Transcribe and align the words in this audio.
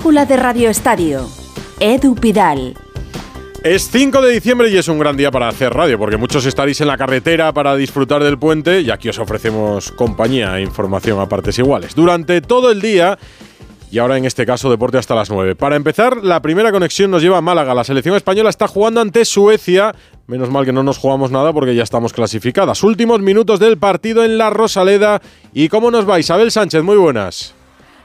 De 0.00 0.36
Radio 0.36 0.70
Estadio. 0.70 1.28
Edu 1.78 2.16
Pidal. 2.16 2.74
Es 3.62 3.90
5 3.90 4.20
de 4.22 4.32
diciembre 4.32 4.68
y 4.68 4.76
es 4.76 4.88
un 4.88 4.98
gran 4.98 5.16
día 5.16 5.30
para 5.30 5.46
hacer 5.46 5.72
radio, 5.72 5.98
porque 5.98 6.16
muchos 6.16 6.46
estaréis 6.46 6.80
en 6.80 6.88
la 6.88 6.96
carretera 6.96 7.52
para 7.52 7.76
disfrutar 7.76 8.24
del 8.24 8.36
puente 8.36 8.80
y 8.80 8.90
aquí 8.90 9.08
os 9.08 9.20
ofrecemos 9.20 9.92
compañía 9.92 10.58
e 10.58 10.62
información 10.62 11.20
a 11.20 11.28
partes 11.28 11.58
iguales. 11.60 11.94
Durante 11.94 12.40
todo 12.40 12.72
el 12.72 12.80
día 12.80 13.18
y 13.92 13.98
ahora 13.98 14.16
en 14.16 14.24
este 14.24 14.44
caso 14.46 14.68
deporte 14.68 14.98
hasta 14.98 15.14
las 15.14 15.30
9. 15.30 15.54
Para 15.54 15.76
empezar, 15.76 16.16
la 16.24 16.42
primera 16.42 16.72
conexión 16.72 17.12
nos 17.12 17.22
lleva 17.22 17.38
a 17.38 17.42
Málaga. 17.42 17.72
La 17.72 17.84
selección 17.84 18.16
española 18.16 18.50
está 18.50 18.66
jugando 18.66 19.00
ante 19.00 19.24
Suecia. 19.24 19.94
Menos 20.26 20.50
mal 20.50 20.64
que 20.64 20.72
no 20.72 20.82
nos 20.82 20.98
jugamos 20.98 21.30
nada 21.30 21.52
porque 21.52 21.76
ya 21.76 21.84
estamos 21.84 22.12
clasificadas. 22.12 22.82
Últimos 22.82 23.20
minutos 23.20 23.60
del 23.60 23.78
partido 23.78 24.24
en 24.24 24.38
la 24.38 24.50
Rosaleda. 24.50 25.22
¿Y 25.52 25.68
cómo 25.68 25.90
nos 25.90 26.08
va 26.08 26.18
Isabel 26.18 26.50
Sánchez? 26.50 26.82
Muy 26.82 26.96
buenas. 26.96 27.54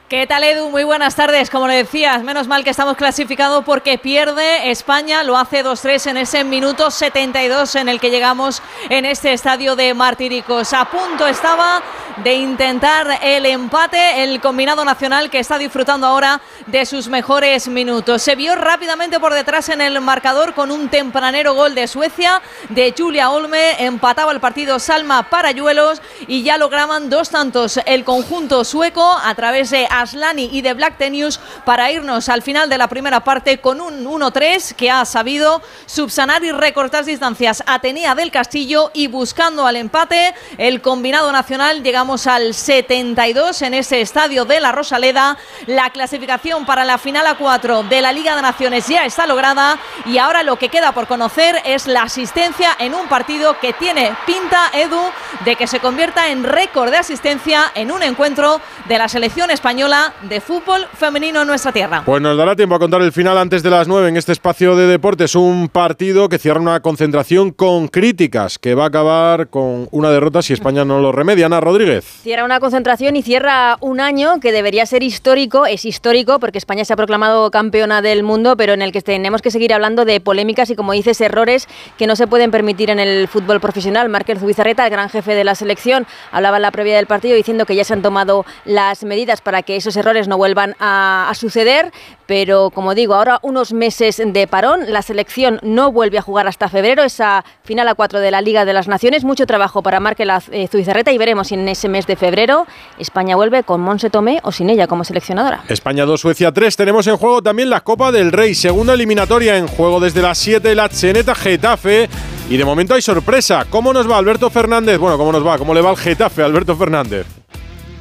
¿Qué 0.07 0.27
tal 0.27 0.43
Edu? 0.43 0.69
Muy 0.69 0.83
buenas 0.83 1.15
tardes. 1.15 1.49
Como 1.49 1.67
le 1.67 1.77
decías, 1.77 2.21
menos 2.21 2.47
mal 2.47 2.63
que 2.63 2.69
estamos 2.69 2.95
clasificados 2.95 3.65
porque 3.65 3.97
pierde 3.97 4.69
España, 4.69 5.23
lo 5.23 5.35
hace 5.35 5.65
2-3 5.65 6.11
en 6.11 6.17
ese 6.17 6.43
minuto 6.43 6.91
72 6.91 7.73
en 7.73 7.89
el 7.89 7.99
que 7.99 8.11
llegamos 8.11 8.61
en 8.89 9.05
este 9.05 9.33
estadio 9.33 9.75
de 9.75 9.95
Martiricos. 9.95 10.73
A 10.73 10.85
punto 10.85 11.25
estaba 11.25 11.81
de 12.17 12.35
intentar 12.35 13.19
el 13.23 13.45
empate 13.45 14.23
el 14.23 14.39
combinado 14.39 14.85
nacional 14.85 15.29
que 15.29 15.39
está 15.39 15.57
disfrutando 15.57 16.07
ahora 16.07 16.39
de 16.67 16.85
sus 16.85 17.07
mejores 17.07 17.67
minutos. 17.67 18.21
Se 18.21 18.35
vio 18.35 18.55
rápidamente 18.55 19.19
por 19.19 19.33
detrás 19.33 19.69
en 19.69 19.81
el 19.81 19.99
marcador 20.01 20.53
con 20.53 20.71
un 20.71 20.87
tempranero 20.89 21.55
gol 21.55 21.75
de 21.75 21.87
Suecia 21.87 22.41
de 22.69 22.93
Julia 22.97 23.31
Olme, 23.31 23.83
empataba 23.83 24.31
el 24.31 24.39
partido 24.39 24.79
Salma 24.79 25.29
Parayuelos 25.29 26.01
y 26.27 26.43
ya 26.43 26.57
lograban 26.57 27.09
dos 27.09 27.31
tantos 27.31 27.79
el 27.85 28.03
conjunto 28.03 28.63
sueco 28.63 29.11
a 29.23 29.33
través 29.35 29.71
de 29.71 29.87
Aslani 30.01 30.49
y 30.51 30.61
de 30.61 30.73
Black 30.73 30.97
Tenius 30.97 31.39
para 31.65 31.91
irnos 31.91 32.29
al 32.29 32.41
final 32.41 32.69
de 32.69 32.77
la 32.77 32.87
primera 32.87 33.23
parte 33.23 33.59
con 33.59 33.81
un 33.81 34.05
1-3 34.05 34.75
que 34.75 34.91
ha 34.91 35.05
sabido 35.05 35.61
subsanar 35.85 36.43
y 36.43 36.51
recortar 36.51 37.05
distancias. 37.05 37.63
Atenea 37.65 38.15
del 38.15 38.31
Castillo 38.31 38.91
y 38.93 39.07
buscando 39.07 39.65
al 39.65 39.75
empate 39.75 40.33
el 40.57 40.81
combinado 40.81 41.31
nacional 41.31 41.83
llegamos 41.83 42.27
al 42.27 42.53
72 42.53 43.61
en 43.61 43.73
ese 43.73 44.01
estadio 44.01 44.45
de 44.45 44.59
la 44.59 44.71
Rosaleda. 44.71 45.37
La 45.67 45.89
clasificación 45.89 46.65
para 46.65 46.85
la 46.85 46.97
final 46.97 47.27
a 47.27 47.35
4 47.35 47.83
de 47.83 48.01
la 48.01 48.11
Liga 48.11 48.35
de 48.35 48.41
Naciones 48.41 48.87
ya 48.87 49.05
está 49.05 49.25
lograda 49.27 49.77
y 50.05 50.17
ahora 50.17 50.43
lo 50.43 50.57
que 50.57 50.69
queda 50.69 50.91
por 50.91 51.07
conocer 51.07 51.61
es 51.65 51.87
la 51.87 52.03
asistencia 52.03 52.75
en 52.79 52.93
un 52.93 53.07
partido 53.07 53.59
que 53.59 53.73
tiene 53.73 54.15
pinta, 54.25 54.69
Edu, 54.73 55.01
de 55.43 55.55
que 55.55 55.67
se 55.67 55.79
convierta 55.79 56.29
en 56.29 56.43
récord 56.43 56.91
de 56.91 56.97
asistencia 56.97 57.71
en 57.75 57.91
un 57.91 58.03
encuentro 58.03 58.61
de 58.87 58.97
la 58.97 59.07
selección 59.07 59.51
española 59.51 59.84
de 59.85 60.41
fútbol 60.41 60.87
femenino 60.97 61.41
en 61.41 61.47
nuestra 61.47 61.71
tierra. 61.71 62.01
Pues 62.03 62.19
nos 62.19 62.35
dará 62.35 62.55
tiempo 62.55 62.73
a 62.73 62.79
contar 62.79 63.03
el 63.03 63.11
final 63.11 63.37
antes 63.37 63.61
de 63.61 63.69
las 63.69 63.87
9 63.87 64.09
en 64.09 64.17
este 64.17 64.31
espacio 64.31 64.75
de 64.75 64.87
deportes. 64.87 65.35
Un 65.35 65.69
partido 65.69 66.27
que 66.27 66.39
cierra 66.39 66.59
una 66.59 66.79
concentración 66.79 67.51
con 67.51 67.87
críticas, 67.87 68.57
que 68.57 68.73
va 68.73 68.85
a 68.85 68.87
acabar 68.87 69.49
con 69.49 69.87
una 69.91 70.09
derrota 70.09 70.41
si 70.41 70.53
España 70.53 70.85
no 70.85 71.01
lo 71.01 71.11
remedia. 71.11 71.45
Ana 71.45 71.61
Rodríguez. 71.61 72.03
Cierra 72.03 72.45
una 72.45 72.59
concentración 72.59 73.15
y 73.15 73.21
cierra 73.21 73.77
un 73.79 73.99
año 73.99 74.39
que 74.39 74.51
debería 74.51 74.87
ser 74.87 75.03
histórico. 75.03 75.67
Es 75.67 75.85
histórico 75.85 76.39
porque 76.39 76.57
España 76.57 76.83
se 76.83 76.93
ha 76.93 76.95
proclamado 76.95 77.51
campeona 77.51 78.01
del 78.01 78.23
mundo, 78.23 78.57
pero 78.57 78.73
en 78.73 78.81
el 78.81 78.91
que 78.91 79.01
tenemos 79.01 79.43
que 79.43 79.51
seguir 79.51 79.71
hablando 79.71 80.03
de 80.03 80.19
polémicas 80.19 80.71
y, 80.71 80.75
como 80.75 80.93
dices, 80.93 81.21
errores 81.21 81.67
que 81.99 82.07
no 82.07 82.15
se 82.15 82.25
pueden 82.25 82.49
permitir 82.49 82.89
en 82.89 82.97
el 82.97 83.27
fútbol 83.27 83.59
profesional. 83.59 84.09
Márquez 84.09 84.39
Zubizarreta, 84.39 84.83
el 84.85 84.89
gran 84.89 85.09
jefe 85.09 85.35
de 85.35 85.43
la 85.43 85.53
selección, 85.53 86.07
hablaba 86.31 86.57
en 86.57 86.63
la 86.63 86.71
previa 86.71 86.95
del 86.95 87.05
partido 87.05 87.35
diciendo 87.35 87.67
que 87.67 87.75
ya 87.75 87.83
se 87.83 87.93
han 87.93 88.01
tomado 88.01 88.47
las 88.65 89.03
medidas 89.03 89.41
para 89.41 89.61
que 89.61 89.74
esos 89.75 89.95
errores 89.97 90.27
no 90.27 90.37
vuelvan 90.37 90.75
a, 90.79 91.31
suceder, 91.35 91.91
pero 92.27 92.69
como 92.69 92.95
digo, 92.95 93.13
ahora 93.13 93.39
unos 93.41 93.73
meses 93.73 94.21
de 94.25 94.47
parón, 94.47 94.81
la 94.87 95.01
selección 95.01 95.59
no 95.63 95.91
vuelve 95.91 96.17
a 96.17 96.21
jugar 96.21 96.47
hasta 96.47 96.69
febrero, 96.69 97.03
esa 97.03 97.43
final 97.63 97.87
a 97.87 97.95
cuatro 97.95 98.19
de 98.19 98.31
la 98.31 98.41
Liga 98.41 98.63
de 98.65 98.73
las 98.73 98.87
Naciones, 98.87 99.23
mucho 99.23 99.45
trabajo 99.45 99.83
para 99.83 99.99
Marque 99.99 100.25
la 100.25 100.41
eh, 100.51 100.69
y 100.71 101.17
veremos 101.17 101.47
si 101.47 101.55
en 101.55 101.67
ese 101.67 101.89
mes 101.89 102.07
de 102.07 102.15
febrero 102.15 102.65
España 102.99 103.35
vuelve 103.35 103.63
con 103.63 103.81
Monse 103.81 104.09
Tomé 104.09 104.39
o 104.43 104.51
sin 104.51 104.69
ella 104.69 104.87
como 104.87 105.03
seleccionadora. 105.03 105.63
España 105.67 106.05
2, 106.05 106.19
Suecia 106.19 106.51
3, 106.51 106.75
tenemos 106.75 107.07
en 107.07 107.17
juego 107.17 107.41
también 107.41 107.69
la 107.69 107.81
Copa 107.81 108.11
del 108.11 108.31
Rey, 108.31 108.55
segunda 108.55 108.93
eliminatoria 108.93 109.57
en 109.57 109.67
juego 109.67 109.99
desde 109.99 110.21
las 110.21 110.37
7, 110.37 110.73
la 110.75 110.89
Cheneta 110.89 111.35
Getafe. 111.35 112.09
Y 112.49 112.57
de 112.57 112.65
momento 112.65 112.93
hay 112.93 113.01
sorpresa. 113.01 113.65
¿Cómo 113.69 113.91
nos 113.91 114.09
va 114.09 114.17
Alberto 114.17 114.49
Fernández? 114.49 114.99
Bueno, 114.99 115.17
¿cómo 115.17 115.31
nos 115.31 115.45
va? 115.45 115.57
¿Cómo 115.57 115.73
le 115.73 115.81
va 115.81 115.89
al 115.89 115.97
Getafe, 115.97 116.43
Alberto 116.43 116.75
Fernández? 116.75 117.25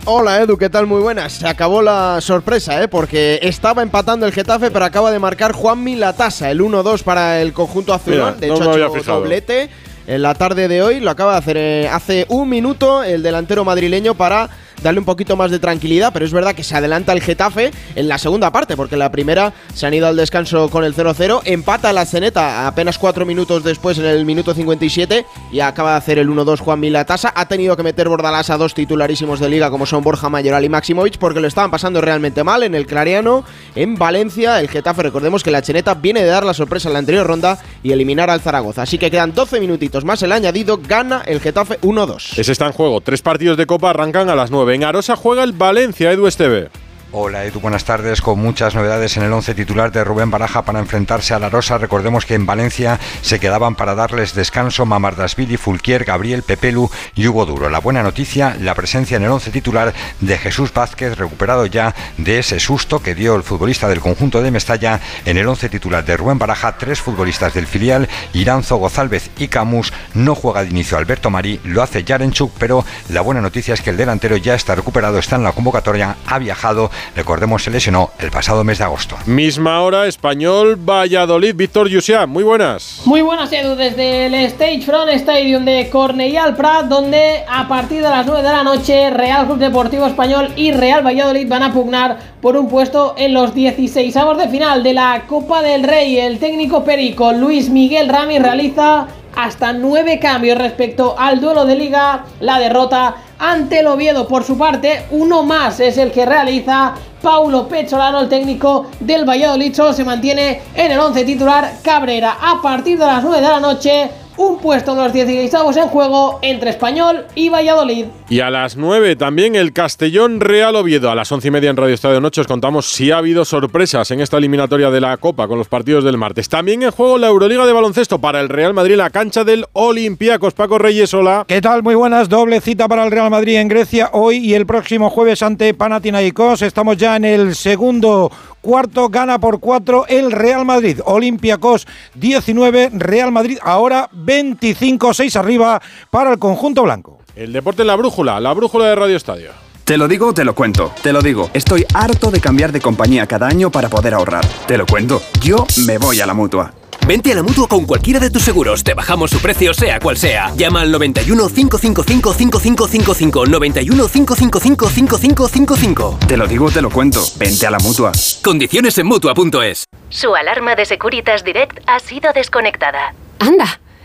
Hola 0.06 0.42
Edu, 0.42 0.59
¿qué 0.59 0.69
tal? 0.69 0.87
Muy 0.87 1.00
buenas. 1.00 1.32
Se 1.32 1.48
acabó 1.48 1.81
la 1.81 2.20
sorpresa, 2.20 2.82
¿eh? 2.82 2.88
porque 2.88 3.38
estaba 3.41 3.81
empatando 3.81 4.26
el 4.26 4.32
Getafe, 4.32 4.70
pero 4.70 4.84
acaba 4.84 5.10
de 5.10 5.19
marcar 5.19 5.53
Juanmi 5.53 5.97
Latasa, 5.97 6.50
el 6.50 6.60
1-2 6.60 7.03
para 7.03 7.41
el 7.41 7.54
conjunto 7.54 7.94
azulón. 7.94 8.38
de 8.38 8.48
hecho, 8.48 8.70
ha 8.70 8.98
hecho 8.98 9.12
doblete 9.14 9.70
en 10.06 10.20
la 10.20 10.34
tarde 10.34 10.69
de 10.69 10.82
hoy. 10.82 11.00
Lo 11.00 11.10
acaba 11.10 11.32
de 11.32 11.38
hacer 11.38 11.56
eh, 11.56 11.88
hace 11.88 12.26
un 12.28 12.50
minuto 12.50 13.03
el 13.03 13.22
delantero 13.22 13.64
madrileño 13.64 14.14
para 14.14 14.50
darle 14.83 15.01
un 15.01 15.07
poquito 15.07 15.37
más 15.37 15.51
de 15.51 15.59
tranquilidad, 15.59 16.12
pero 16.12 16.25
es 16.25 16.33
verdad 16.33 16.55
que 16.55 16.65
se 16.65 16.77
adelanta 16.77 17.12
el 17.12 17.23
Getafe 17.23 17.71
en 17.95 18.09
la 18.09 18.19
segunda 18.19 18.53
parte, 18.53 18.77
porque 18.77 18.97
la 18.97 19.11
primera 19.11 19.53
se 19.73 19.87
han 19.87 19.95
ido 19.95 20.07
al 20.07 20.17
descanso 20.17 20.69
con 20.71 20.85
el 20.85 20.95
0-0, 20.95 21.43
empata 21.45 21.93
la 21.93 22.07
Ceneta 22.07 22.67
apenas 22.67 22.99
cuatro 22.99 23.27
minutos 23.27 23.65
después 23.65 23.99
en 23.99 24.07
el 24.07 24.25
minuto 24.25 24.55
57 24.55 25.27
y 25.53 25.61
acaba 25.61 25.93
de 25.93 25.97
hacer 25.99 26.19
el 26.19 26.29
1-2 26.29 26.61
Juan 26.61 26.81
Milatasa, 26.81 27.33
ha 27.35 27.47
tenido 27.47 27.77
que 27.77 27.83
meter 27.83 28.09
Bordalás 28.09 28.51
a 28.51 28.57
dos 28.57 28.75
titularísimos 28.75 29.41
de 29.41 29.49
liga 29.49 29.71
como 29.71 29.87
son 29.87 30.03
Borja 30.03 30.29
Mayoral 30.29 30.65
y 30.65 30.69
Maximovic 30.69 31.19
porque 31.19 31.41
lo 31.41 31.49
estaban 31.49 31.71
pasando 31.71 32.01
realmente 32.01 32.45
mal 32.45 32.62
en 32.62 32.75
el 32.75 32.87
Clariano, 32.87 33.45
en 33.75 33.97
Valencia, 33.97 34.61
el 34.61 34.69
Getafe, 34.69 35.03
recordemos 35.03 35.43
que 35.43 35.51
la 35.51 35.62
Cheneta 35.62 35.95
viene 35.95 36.23
de 36.23 36.29
dar 36.29 36.45
la 36.45 36.55
sorpresa 36.55 36.89
en 36.89 36.95
la 36.95 36.99
anterior 37.01 37.27
ronda 37.27 37.59
y 37.83 37.93
eliminar 37.93 38.31
al 38.31 38.41
Zaragoza, 38.41 38.83
así 38.83 38.99
que 38.99 39.11
quedan 39.11 39.35
12 39.35 39.61
minutitos 39.61 40.05
más 40.05 40.23
el 40.23 40.33
añadido, 40.33 40.79
gana 40.79 41.23
el 41.27 41.41
Getafe 41.41 41.81
1-2. 41.81 42.39
Ese 42.39 42.53
está 42.53 42.67
en 42.67 42.73
juego, 42.73 43.01
tres 43.01 43.23
partidos 43.23 43.56
de 43.56 43.67
Copa 43.67 43.91
arrancan 43.91 44.29
a 44.29 44.35
las 44.35 44.51
9 44.51 44.63
en 44.72 44.84
Arosa 44.84 45.16
juega 45.16 45.44
el 45.44 45.52
Valencia, 45.52 46.12
Edu 46.12 46.26
Esteve. 46.26 46.70
Hola 47.16 47.44
Edu, 47.44 47.60
buenas 47.60 47.84
tardes. 47.84 48.20
Con 48.20 48.41
muchas 48.41 48.75
novedades 48.75 49.16
en 49.16 49.22
el 49.22 49.32
once 49.32 49.54
titular 49.54 49.92
de 49.92 50.02
Rubén 50.02 50.32
Baraja 50.32 50.62
para 50.62 50.80
enfrentarse 50.80 51.32
a 51.32 51.38
la 51.38 51.48
Rosa. 51.48 51.78
Recordemos 51.78 52.26
que 52.26 52.34
en 52.34 52.44
Valencia 52.44 52.98
se 53.22 53.38
quedaban 53.38 53.76
para 53.76 53.94
darles 53.94 54.34
descanso 54.34 54.84
Mamardasvili, 54.84 55.56
Fulquier, 55.56 56.02
Gabriel, 56.02 56.42
Pepelu 56.42 56.91
y 57.14 57.28
Hugo 57.28 57.47
Duro. 57.47 57.70
La 57.70 57.78
buena 57.78 58.02
noticia, 58.02 58.56
la 58.58 58.75
presencia 58.75 59.16
en 59.16 59.22
el 59.22 59.30
once 59.30 59.52
titular 59.52 59.94
de 60.20 60.38
Jesús 60.38 60.75
Vázquez, 60.75 61.16
recuperado 61.16 61.66
ya 61.66 61.94
de 62.19 62.41
ese 62.41 62.58
susto 62.58 63.00
que 63.00 63.14
dio 63.14 63.36
el 63.36 63.44
futbolista 63.44 63.86
del 63.86 64.00
conjunto 64.00 64.42
de 64.42 64.50
Mestalla 64.50 64.98
en 65.25 65.36
el 65.36 65.46
once 65.46 65.69
titular 65.69 66.04
de 66.04 66.16
Rubén 66.16 66.41
Baraja. 66.41 66.78
Tres 66.78 67.00
futbolistas 67.00 67.54
del 67.54 67.69
filial, 67.69 68.08
Iranzo, 68.32 68.78
Gozálvez 68.78 69.31
y 69.38 69.46
Camus. 69.46 69.92
No 70.14 70.34
juega 70.34 70.64
de 70.64 70.70
inicio 70.70 70.98
Alberto 70.98 71.31
Marí, 71.31 71.60
lo 71.62 71.81
hace 71.81 72.02
Yarenchuk, 72.02 72.50
pero 72.58 72.84
la 73.08 73.20
buena 73.20 73.41
noticia 73.41 73.75
es 73.75 73.82
que 73.82 73.91
el 73.91 73.96
delantero 73.96 74.36
ya 74.36 74.56
está 74.56 74.75
recuperado, 74.75 75.20
está 75.20 75.36
en 75.36 75.44
la 75.44 75.52
convocatoria, 75.52 76.16
ha 76.26 76.41
viajado 76.41 76.91
recordemos 77.16 77.62
se 77.62 77.70
lesionó 77.70 78.10
el 78.19 78.31
pasado 78.31 78.65
mes 78.65 78.78
de 78.78 78.84
agosto. 78.84 79.16
Misma 79.26 79.81
hora, 79.81 80.06
Español, 80.06 80.76
Valladolid, 80.76 81.54
Víctor 81.54 81.88
Yusia, 81.88 82.26
muy 82.26 82.42
buenas. 82.42 83.03
Muy 83.04 83.22
buenas, 83.22 83.53
Edu, 83.53 83.76
desde 83.76 84.26
el 84.26 84.34
Stage 84.34 84.82
Front 84.82 85.10
Stadium 85.10 85.64
de 85.64 85.91
Cornellà 85.91 86.54
Prat, 86.56 86.87
donde 86.87 87.44
a 87.48 87.66
partir 87.69 88.03
de 88.03 88.10
las 88.10 88.26
9 88.26 88.43
de 88.43 88.48
la 88.48 88.62
noche 88.62 89.10
Real 89.10 89.47
Club 89.47 89.59
Deportivo 89.59 90.06
Español 90.06 90.53
y 90.56 90.72
Real 90.72 91.04
Valladolid 91.04 91.48
van 91.48 91.62
a 91.62 91.72
pugnar 91.72 92.19
por 92.41 92.56
un 92.56 92.69
puesto 92.69 93.14
en 93.16 93.32
los 93.32 93.54
16 93.54 94.16
avos 94.16 94.38
de 94.38 94.48
final 94.48 94.82
de 94.82 94.94
la 94.94 95.25
Copa 95.26 95.62
del 95.62 95.82
Rey. 95.82 96.19
El 96.19 96.38
técnico 96.38 96.84
perico 96.84 97.32
Luis 97.32 97.70
Miguel 97.70 98.09
Rami 98.09 98.38
realiza 98.38 99.06
hasta 99.37 99.72
nueve 99.72 100.19
cambios 100.19 100.59
respecto 100.59 101.16
al 101.19 101.41
duelo 101.41 101.64
de 101.64 101.76
liga. 101.76 102.25
La 102.41 102.59
derrota 102.59 103.16
ante 103.39 103.81
el 103.81 103.87
Oviedo 103.87 104.27
por 104.27 104.45
su 104.45 104.56
parte, 104.56 105.06
uno 105.11 105.43
más 105.43 105.81
es 105.81 105.99
el 105.99 106.11
que 106.11 106.27
realiza 106.27 106.95
Paulo 107.22 107.67
Pecholano, 107.67 108.21
el 108.21 108.28
técnico 108.28 108.87
del 109.00 109.28
Valladolid, 109.28 109.75
se 109.75 110.05
mantiene 110.05 110.61
en 110.75 110.93
el 110.93 110.99
11 110.99 111.25
titular 111.25 111.73
Cabrera. 111.82 112.37
A 112.41 112.61
partir 112.61 112.99
de 112.99 113.06
las 113.06 113.23
9 113.23 113.41
de 113.41 113.49
la 113.49 113.61
noche, 113.61 114.11
un 114.36 114.58
puesto 114.58 114.92
en 114.92 114.98
los 114.98 115.12
16 115.12 115.76
en 115.76 115.88
juego 115.88 116.38
entre 116.42 116.70
Español 116.70 117.26
y 117.34 117.48
Valladolid. 117.48 118.06
Y 118.28 118.40
a 118.40 118.50
las 118.50 118.76
9 118.76 119.16
también 119.16 119.54
el 119.54 119.72
Castellón 119.72 120.40
Real 120.40 120.76
Oviedo. 120.76 121.10
A 121.10 121.14
las 121.14 121.31
11 121.31 121.48
y 121.48 121.50
media 121.50 121.70
en 121.70 121.76
Radio 121.76 121.94
Estadio 121.94 122.20
Noche 122.20 122.40
os 122.40 122.46
contamos 122.46 122.86
si 122.86 123.10
ha 123.10 123.19
habido 123.19 123.44
sorpresas 123.44 124.10
en 124.10 124.20
esta 124.20 124.38
eliminatoria 124.38 124.90
de 124.90 125.00
la 125.00 125.16
Copa 125.16 125.46
con 125.46 125.58
los 125.58 125.69
partidos 125.69 126.04
del 126.04 126.19
martes. 126.19 126.48
También 126.48 126.82
en 126.82 126.90
juego 126.90 127.19
la 127.19 127.28
Euroliga 127.28 127.66
de 127.66 127.72
baloncesto 127.72 128.19
para 128.19 128.40
el 128.40 128.48
Real 128.48 128.75
Madrid, 128.75 128.96
la 128.96 129.10
cancha 129.10 129.44
del 129.44 129.66
Olympiacos. 129.72 130.54
Paco 130.54 130.78
Reyes, 130.78 131.14
hola. 131.14 131.44
¿Qué 131.46 131.60
tal? 131.60 131.82
Muy 131.82 131.94
buenas. 131.94 132.28
Doble 132.28 132.60
cita 132.60 132.88
para 132.88 133.04
el 133.04 133.10
Real 133.10 133.31
Madrid 133.31 133.56
en 133.56 133.69
Grecia 133.69 134.10
hoy 134.12 134.38
y 134.38 134.54
el 134.54 134.66
próximo 134.66 135.10
jueves 135.10 135.42
ante 135.42 135.75
Panathinaikos. 135.75 136.62
Estamos 136.62 136.96
ya 136.96 137.16
en 137.16 137.25
el 137.25 137.54
segundo 137.54 138.31
cuarto, 138.64 139.10
gana 139.10 139.38
por 139.38 139.60
cuatro 139.60 140.06
el 140.08 140.32
Real 140.32 140.64
Madrid. 140.64 141.00
Olympiacos 141.04 141.86
19, 142.14 142.90
Real 142.94 143.31
Madrid 143.31 143.58
ahora 143.62 144.08
25-6 144.25 145.37
arriba 145.37 145.81
para 146.11 146.32
el 146.32 146.38
conjunto 146.38 146.82
blanco. 146.82 147.19
El 147.37 147.53
deporte 147.53 147.82
en 147.82 147.88
la 147.88 147.97
brújula, 147.97 148.41
la 148.41 148.53
brújula 148.53 148.87
de 148.87 148.94
Radio 148.94 149.17
Estadio. 149.17 149.50
Te 149.85 149.99
lo 149.99 150.09
digo, 150.09 150.32
te 150.32 150.44
lo 150.44 150.55
cuento. 150.55 150.93
Te 151.03 151.12
lo 151.12 151.21
digo, 151.21 151.50
estoy 151.53 151.85
harto 151.93 152.31
de 152.31 152.41
cambiar 152.41 152.73
de 152.73 152.81
compañía 152.81 153.26
cada 153.26 153.49
año 153.49 153.71
para 153.71 153.91
poder 153.91 154.15
ahorrar. 154.15 154.47
Te 154.67 154.79
lo 154.79 154.87
cuento. 154.87 155.21
Yo 155.43 155.67
me 155.87 155.99
voy 155.99 156.21
a 156.21 156.26
la 156.26 156.32
mutua. 156.32 156.73
Vente 157.06 157.32
a 157.32 157.35
la 157.35 157.43
mutua 157.43 157.69
con 157.69 157.85
cualquiera 157.85 158.19
de 158.19 158.31
tus 158.31 158.43
seguros. 158.43 158.82
Te 158.82 158.94
bajamos 158.94 159.31
su 159.31 159.38
precio, 159.41 159.75
sea 159.75 160.00
cual 160.00 160.17
sea. 160.17 160.55
Llama 160.56 160.81
al 160.81 160.91
91 160.91 161.49
555 161.49 162.32
5555. 162.32 163.47
91 163.47 164.09
555 164.09 164.88
5555. 164.88 166.19
Te 166.27 166.38
lo 166.38 166.47
digo, 166.47 166.70
te 166.70 166.81
lo 166.81 166.88
cuento. 166.88 167.23
Vente 167.37 167.67
a 167.67 167.70
la 167.70 167.79
mutua. 167.79 168.12
Condiciones 168.43 168.97
en 168.97 169.06
mutua.es. 169.06 169.85
Su 170.09 170.35
alarma 170.35 170.77
de 170.77 170.87
Securitas 170.87 171.44
Direct 171.44 171.79
ha 171.87 172.00
sido 172.00 172.32
desconectada. 172.32 173.15
Anda, 173.38 173.81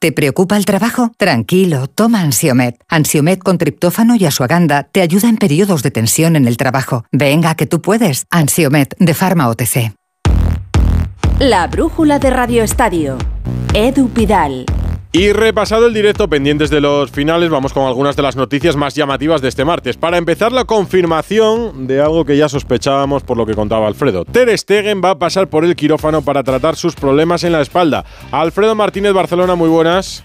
¿Te 0.00 0.12
preocupa 0.12 0.56
el 0.56 0.64
trabajo? 0.64 1.10
Tranquilo, 1.16 1.88
toma 1.88 2.20
Ansiomet. 2.20 2.76
Ansiomet 2.88 3.40
con 3.40 3.58
triptófano 3.58 4.14
y 4.14 4.26
asuaganda 4.26 4.84
te 4.84 5.00
ayuda 5.00 5.28
en 5.28 5.38
periodos 5.38 5.82
de 5.82 5.90
tensión 5.90 6.36
en 6.36 6.46
el 6.46 6.56
trabajo. 6.56 7.04
Venga, 7.10 7.56
que 7.56 7.66
tú 7.66 7.82
puedes. 7.82 8.24
Ansiomet 8.30 8.94
de 9.00 9.12
Pharma 9.12 9.48
OTC. 9.48 9.92
La 11.40 11.66
brújula 11.66 12.20
de 12.20 12.30
Radio 12.30 12.62
Estadio. 12.62 13.18
Edu 13.74 14.08
Pidal. 14.08 14.66
Y 15.18 15.32
repasado 15.32 15.88
el 15.88 15.94
directo, 15.94 16.28
pendientes 16.28 16.70
de 16.70 16.80
los 16.80 17.10
finales, 17.10 17.50
vamos 17.50 17.72
con 17.72 17.84
algunas 17.88 18.14
de 18.14 18.22
las 18.22 18.36
noticias 18.36 18.76
más 18.76 18.94
llamativas 18.94 19.42
de 19.42 19.48
este 19.48 19.64
martes. 19.64 19.96
Para 19.96 20.16
empezar, 20.16 20.52
la 20.52 20.64
confirmación 20.64 21.88
de 21.88 22.00
algo 22.00 22.24
que 22.24 22.36
ya 22.36 22.48
sospechábamos 22.48 23.24
por 23.24 23.36
lo 23.36 23.44
que 23.44 23.54
contaba 23.54 23.88
Alfredo. 23.88 24.24
Ter 24.24 24.56
Stegen 24.56 25.02
va 25.04 25.10
a 25.10 25.18
pasar 25.18 25.48
por 25.48 25.64
el 25.64 25.74
quirófano 25.74 26.22
para 26.22 26.44
tratar 26.44 26.76
sus 26.76 26.94
problemas 26.94 27.42
en 27.42 27.50
la 27.50 27.62
espalda. 27.62 28.04
Alfredo 28.30 28.76
Martínez, 28.76 29.12
Barcelona, 29.12 29.56
muy 29.56 29.68
buenas. 29.68 30.22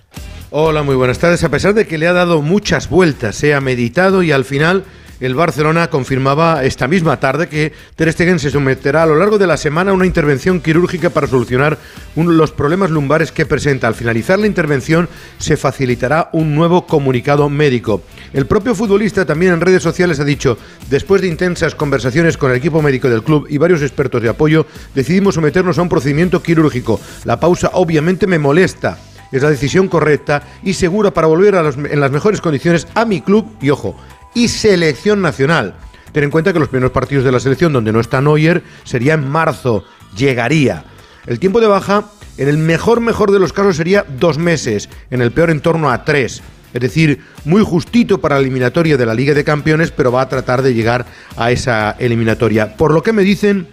Hola, 0.52 0.84
muy 0.84 0.94
buenas 0.94 1.18
tardes. 1.18 1.44
A 1.44 1.50
pesar 1.50 1.74
de 1.74 1.88
que 1.88 1.98
le 1.98 2.06
ha 2.06 2.14
dado 2.14 2.44
muchas 2.44 2.88
vueltas, 2.88 3.36
se 3.36 3.56
ha 3.56 3.62
meditado 3.62 4.22
y 4.22 4.32
al 4.32 4.46
final 4.46 4.84
el 5.20 5.36
Barcelona 5.36 5.90
confirmaba 5.90 6.64
esta 6.64 6.88
misma 6.88 7.20
tarde 7.20 7.48
que 7.48 7.74
Ter 7.96 8.12
Stegen 8.12 8.40
se 8.40 8.50
someterá 8.50 9.04
a 9.04 9.06
lo 9.06 9.16
largo 9.16 9.38
de 9.38 9.48
la 9.48 9.58
semana 9.58 9.92
a 9.92 9.94
una 9.94 10.06
intervención 10.06 10.60
quirúrgica 10.60 11.10
para 11.10 11.28
solucionar 11.28 11.78
los 12.16 12.52
problemas 12.52 12.92
lumbares 12.92 13.32
que 13.32 13.46
presenta. 13.46 13.88
Al 13.88 13.96
finalizar 13.96 14.40
la 14.40 14.48
intervención 14.48 15.10
se 15.38 15.58
facilitará 15.58 16.30
un 16.34 16.56
nuevo 16.56 16.86
comunicado 16.86 17.50
médico. 17.50 18.02
El 18.34 18.48
propio 18.48 18.76
futbolista 18.76 19.26
también 19.26 19.54
en 19.54 19.62
redes 19.62 19.84
sociales 19.84 20.20
ha 20.20 20.26
dicho, 20.26 20.58
después 20.90 21.22
de 21.22 21.28
intensas 21.28 21.76
conversaciones 21.76 22.38
con 22.38 22.52
el 22.52 22.58
equipo 22.58 22.82
médico 22.82 23.10
del 23.10 23.24
club 23.24 23.48
y 23.50 23.58
varios 23.58 23.82
expertos 23.82 24.22
de 24.22 24.30
apoyo, 24.30 24.66
decidimos 24.96 25.36
someternos 25.36 25.78
a 25.78 25.82
un 25.82 25.90
procedimiento 25.90 26.42
quirúrgico. 26.42 27.00
La 27.26 27.40
pausa 27.40 27.72
obviamente 27.74 28.28
me 28.28 28.40
molesta 28.40 28.98
es 29.34 29.42
la 29.42 29.50
decisión 29.50 29.88
correcta 29.88 30.44
y 30.64 30.74
segura 30.74 31.12
para 31.12 31.28
volver 31.28 31.56
en 31.56 32.00
las 32.00 32.12
mejores 32.12 32.40
condiciones 32.40 32.88
a 32.94 33.04
mi 33.04 33.20
club 33.20 33.48
y 33.60 33.72
ojo, 33.72 33.96
y 34.34 34.48
selección 34.48 35.22
nacional. 35.22 35.76
Ten 36.12 36.24
en 36.24 36.32
cuenta 36.32 36.54
que 36.54 36.60
los 36.60 36.70
primeros 36.70 36.92
partidos 36.92 37.24
de 37.24 37.32
la 37.32 37.40
selección 37.40 37.74
donde 37.74 37.92
no 37.92 38.00
está 38.00 38.22
Neuer 38.22 38.64
sería 38.84 39.16
en 39.16 39.28
marzo, 39.28 39.84
llegaría. 40.16 40.86
El 41.26 41.40
tiempo 41.40 41.60
de 41.60 41.68
baja, 41.68 42.06
en 42.38 42.48
el 42.48 42.58
mejor 42.58 43.02
mejor 43.02 43.32
de 43.32 43.40
los 43.40 43.54
casos 43.54 43.78
sería 43.78 44.06
dos 44.20 44.38
meses, 44.38 44.90
en 45.10 45.22
el 45.22 45.32
peor 45.32 45.50
en 45.50 45.62
torno 45.62 45.90
a 45.90 46.06
tres. 46.06 46.42
Es 46.74 46.82
decir, 46.82 47.22
muy 47.46 47.64
justito 47.64 48.20
para 48.20 48.36
la 48.36 48.42
eliminatoria 48.42 48.98
de 48.98 49.06
la 49.06 49.14
Liga 49.14 49.34
de 49.34 49.44
Campeones, 49.44 49.92
pero 49.92 50.12
va 50.12 50.22
a 50.22 50.30
tratar 50.30 50.62
de 50.62 50.74
llegar 50.74 51.06
a 51.38 51.52
esa 51.52 51.92
eliminatoria. 52.00 52.76
Por 52.76 52.94
lo 52.94 53.04
que 53.04 53.14
me 53.14 53.24
dicen, 53.24 53.68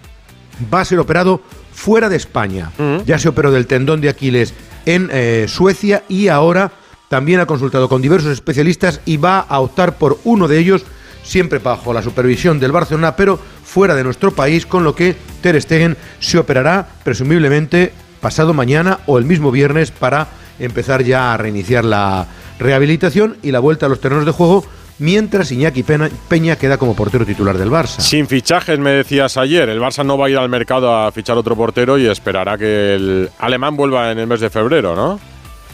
va 0.73 0.81
a 0.81 0.85
ser 0.85 0.99
operado 0.99 1.43
fuera 1.73 2.09
de 2.09 2.17
España. 2.17 2.73
Ya 3.07 3.19
se 3.19 3.29
operó 3.29 3.51
del 3.51 3.67
tendón 3.67 4.01
de 4.01 4.11
Aquiles 4.11 4.55
en 4.87 5.09
eh, 5.13 5.47
Suecia 5.49 6.05
y 6.09 6.29
ahora 6.29 6.73
también 7.11 7.41
ha 7.41 7.47
consultado 7.47 7.89
con 7.89 8.01
diversos 8.01 8.31
especialistas 8.31 9.01
y 9.05 9.17
va 9.17 9.41
a 9.41 9.59
optar 9.59 9.99
por 9.99 10.21
uno 10.23 10.47
de 10.47 10.61
ellos, 10.61 10.85
siempre 11.25 11.59
bajo 11.59 11.93
la 11.93 12.03
supervisión 12.03 12.61
del 12.61 12.71
Barcelona, 12.71 13.17
pero 13.17 13.37
fuera 13.65 13.97
de 13.97 14.05
nuestro 14.05 14.31
país, 14.31 14.65
con 14.65 14.85
lo 14.85 14.95
que 14.95 15.17
Ter 15.43 15.61
Stegen 15.61 15.97
se 16.21 16.39
operará 16.39 16.87
presumiblemente 17.03 17.93
pasado 18.21 18.55
mañana 18.55 19.01
o 19.07 19.19
el 19.19 19.25
mismo 19.25 19.51
viernes 19.51 19.91
para 19.91 20.29
empezar 20.61 21.03
ya 21.03 21.35
a 21.35 21.37
reiniciar 21.37 21.85
la 21.85 22.29
rehabilitación 22.61 23.39
y 23.43 23.51
la 23.51 23.59
vuelta 23.59 23.87
a 23.87 23.89
los 23.89 24.01
terrenos 24.01 24.25
de 24.25 24.31
juego 24.31 24.65
mientras 25.01 25.51
Iñaki 25.51 25.83
Peña 25.83 26.55
queda 26.55 26.79
como 26.79 26.95
portero 26.95 27.27
titular 27.27 27.59
del 27.59 27.71
Barça. 27.71 27.99
Sin 27.99 28.29
fichajes, 28.29 28.79
me 28.79 28.91
decías 28.91 29.37
ayer, 29.37 29.69
el 29.69 29.81
Barça 29.81 30.07
no 30.07 30.17
va 30.17 30.27
a 30.27 30.31
ir 30.31 30.39
al 30.39 30.49
mercado 30.49 30.95
a 30.95 31.11
fichar 31.11 31.37
otro 31.37 31.57
portero 31.57 31.99
y 31.99 32.07
esperará 32.07 32.57
que 32.57 32.95
el 32.95 33.31
alemán 33.41 33.75
vuelva 33.75 34.13
en 34.13 34.21
el 34.21 34.29
mes 34.29 34.39
de 34.39 34.49
febrero, 34.49 34.95
¿no? 34.95 35.30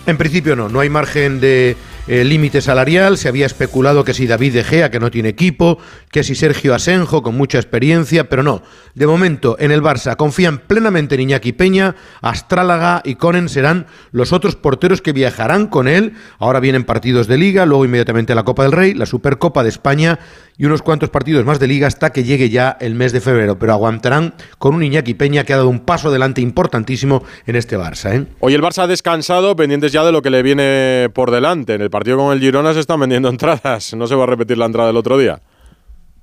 En 0.06 0.16
principio 0.16 0.54
no, 0.54 0.68
no 0.68 0.78
hay 0.78 0.88
margen 0.88 1.40
de 1.40 1.76
eh, 2.06 2.22
límite 2.22 2.60
salarial. 2.60 3.18
Se 3.18 3.26
había 3.26 3.46
especulado 3.46 4.04
que 4.04 4.14
si 4.14 4.28
David 4.28 4.54
De 4.54 4.62
Gea, 4.62 4.88
que 4.88 5.00
no 5.00 5.10
tiene 5.10 5.30
equipo, 5.30 5.78
que 6.12 6.22
si 6.22 6.36
Sergio 6.36 6.76
Asenjo, 6.76 7.24
con 7.24 7.36
mucha 7.36 7.58
experiencia, 7.58 8.28
pero 8.28 8.44
no. 8.44 8.62
De 8.94 9.08
momento, 9.08 9.56
en 9.58 9.72
el 9.72 9.82
Barça 9.82 10.14
confían 10.14 10.58
plenamente 10.58 11.16
en 11.16 11.22
Iñaki 11.22 11.52
Peña, 11.52 11.96
Astrálaga 12.20 13.02
y 13.04 13.16
Conen 13.16 13.48
serán 13.48 13.86
los 14.12 14.32
otros 14.32 14.54
porteros 14.54 15.02
que 15.02 15.12
viajarán 15.12 15.66
con 15.66 15.88
él. 15.88 16.12
Ahora 16.38 16.60
vienen 16.60 16.84
partidos 16.84 17.26
de 17.26 17.38
Liga, 17.38 17.66
luego 17.66 17.84
inmediatamente 17.84 18.36
la 18.36 18.44
Copa 18.44 18.62
del 18.62 18.72
Rey, 18.72 18.94
la 18.94 19.06
Supercopa 19.06 19.64
de 19.64 19.70
España 19.70 20.20
y 20.58 20.64
unos 20.64 20.82
cuantos 20.82 21.10
partidos 21.10 21.44
más 21.44 21.58
de 21.58 21.66
Liga 21.68 21.86
hasta 21.86 22.10
que 22.10 22.24
llegue 22.24 22.48
ya 22.48 22.76
el 22.80 22.94
mes 22.94 23.12
de 23.12 23.20
febrero. 23.20 23.58
Pero 23.58 23.72
aguantarán 23.72 24.34
con 24.58 24.74
un 24.74 24.82
Iñaki 24.82 25.14
Peña 25.14 25.44
que 25.44 25.52
ha 25.52 25.56
dado 25.56 25.68
un 25.68 25.80
paso 25.80 26.08
adelante 26.08 26.40
importantísimo 26.40 27.22
en 27.46 27.56
este 27.56 27.78
Barça. 27.78 28.14
¿eh? 28.14 28.26
Hoy 28.40 28.54
el 28.54 28.62
Barça 28.62 28.82
ha 28.82 28.86
descansado, 28.86 29.56
pendientes 29.56 29.92
ya 29.92 30.04
de 30.04 30.12
lo 30.12 30.22
que 30.22 30.30
le 30.30 30.42
viene 30.42 31.08
por 31.14 31.30
delante. 31.30 31.74
En 31.74 31.82
el 31.82 31.90
partido 31.90 32.16
con 32.16 32.32
el 32.32 32.40
Girona 32.40 32.74
se 32.74 32.80
están 32.80 33.00
vendiendo 33.00 33.28
entradas. 33.36 33.94
No 33.94 34.06
se 34.06 34.14
va 34.14 34.24
a 34.24 34.26
repetir 34.26 34.58
la 34.58 34.66
entrada 34.66 34.88
del 34.88 34.96
otro 34.96 35.18
día. 35.18 35.40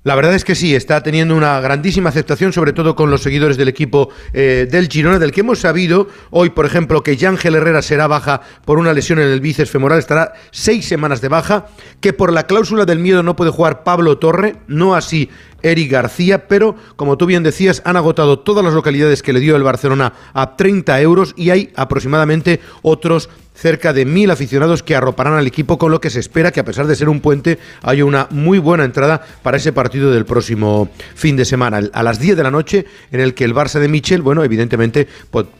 La 0.04 0.14
verdad 0.14 0.34
es 0.34 0.44
que 0.44 0.54
sí, 0.54 0.74
está 0.74 1.02
teniendo 1.02 1.34
una 1.34 1.58
grandísima 1.60 2.10
aceptación, 2.10 2.52
sobre 2.52 2.74
todo 2.74 2.94
con 2.94 3.10
los 3.10 3.22
seguidores 3.22 3.56
del 3.56 3.68
equipo 3.68 4.10
eh, 4.34 4.68
del 4.70 4.88
Girona, 4.88 5.18
del 5.18 5.32
que 5.32 5.40
hemos 5.40 5.60
sabido 5.60 6.08
hoy, 6.28 6.50
por 6.50 6.66
ejemplo, 6.66 7.02
que 7.02 7.16
Yángel 7.16 7.54
Herrera 7.54 7.80
será 7.80 8.06
baja 8.06 8.42
por 8.66 8.78
una 8.78 8.92
lesión 8.92 9.18
en 9.18 9.28
el 9.28 9.40
bíceps 9.40 9.70
femoral, 9.70 9.98
estará 9.98 10.34
seis 10.50 10.86
semanas 10.86 11.22
de 11.22 11.28
baja, 11.28 11.68
que 12.02 12.12
por 12.12 12.34
la 12.34 12.46
cláusula 12.46 12.84
del 12.84 12.98
miedo 12.98 13.22
no 13.22 13.34
puede 13.34 13.50
jugar 13.50 13.82
Pablo 13.82 14.18
Torre, 14.18 14.56
no 14.66 14.94
así 14.94 15.30
Eric 15.62 15.90
García, 15.90 16.48
pero 16.48 16.76
como 16.96 17.16
tú 17.16 17.24
bien 17.24 17.42
decías, 17.42 17.80
han 17.86 17.96
agotado 17.96 18.40
todas 18.40 18.62
las 18.62 18.74
localidades 18.74 19.22
que 19.22 19.32
le 19.32 19.40
dio 19.40 19.56
el 19.56 19.62
Barcelona 19.62 20.12
a 20.34 20.54
30 20.56 21.00
euros 21.00 21.32
y 21.34 21.48
hay 21.48 21.72
aproximadamente 21.76 22.60
otros 22.82 23.30
cerca 23.54 23.92
de 23.92 24.04
mil 24.04 24.30
aficionados 24.30 24.82
que 24.82 24.96
arroparán 24.96 25.34
al 25.34 25.46
equipo, 25.46 25.78
con 25.78 25.90
lo 25.90 26.00
que 26.00 26.10
se 26.10 26.20
espera 26.20 26.50
que 26.50 26.60
a 26.60 26.64
pesar 26.64 26.86
de 26.86 26.96
ser 26.96 27.08
un 27.08 27.20
puente 27.20 27.58
haya 27.82 28.04
una 28.04 28.26
muy 28.30 28.58
buena 28.58 28.84
entrada 28.84 29.24
para 29.42 29.56
ese 29.56 29.72
partido 29.72 30.10
del 30.10 30.26
próximo 30.26 30.90
fin 31.14 31.36
de 31.36 31.44
semana, 31.44 31.80
a 31.92 32.02
las 32.02 32.18
10 32.18 32.36
de 32.36 32.42
la 32.42 32.50
noche, 32.50 32.84
en 33.12 33.20
el 33.20 33.34
que 33.34 33.44
el 33.44 33.54
Barça 33.54 33.78
de 33.78 33.88
Michel, 33.88 34.22
bueno, 34.22 34.44
evidentemente 34.44 35.08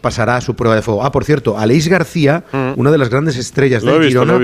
pasará 0.01 0.37
a 0.37 0.41
su 0.41 0.55
prueba 0.55 0.75
de 0.75 0.83
fuego. 0.83 1.05
Ah, 1.05 1.13
por 1.13 1.25
cierto, 1.25 1.59
Aleix 1.59 1.89
García, 1.89 2.45
mm. 2.53 2.73
una 2.77 2.91
de 2.91 2.99
las 2.99 3.09
grandes 3.09 3.37
estrellas 3.37 3.83
del 3.83 4.03
Girona, 4.03 4.41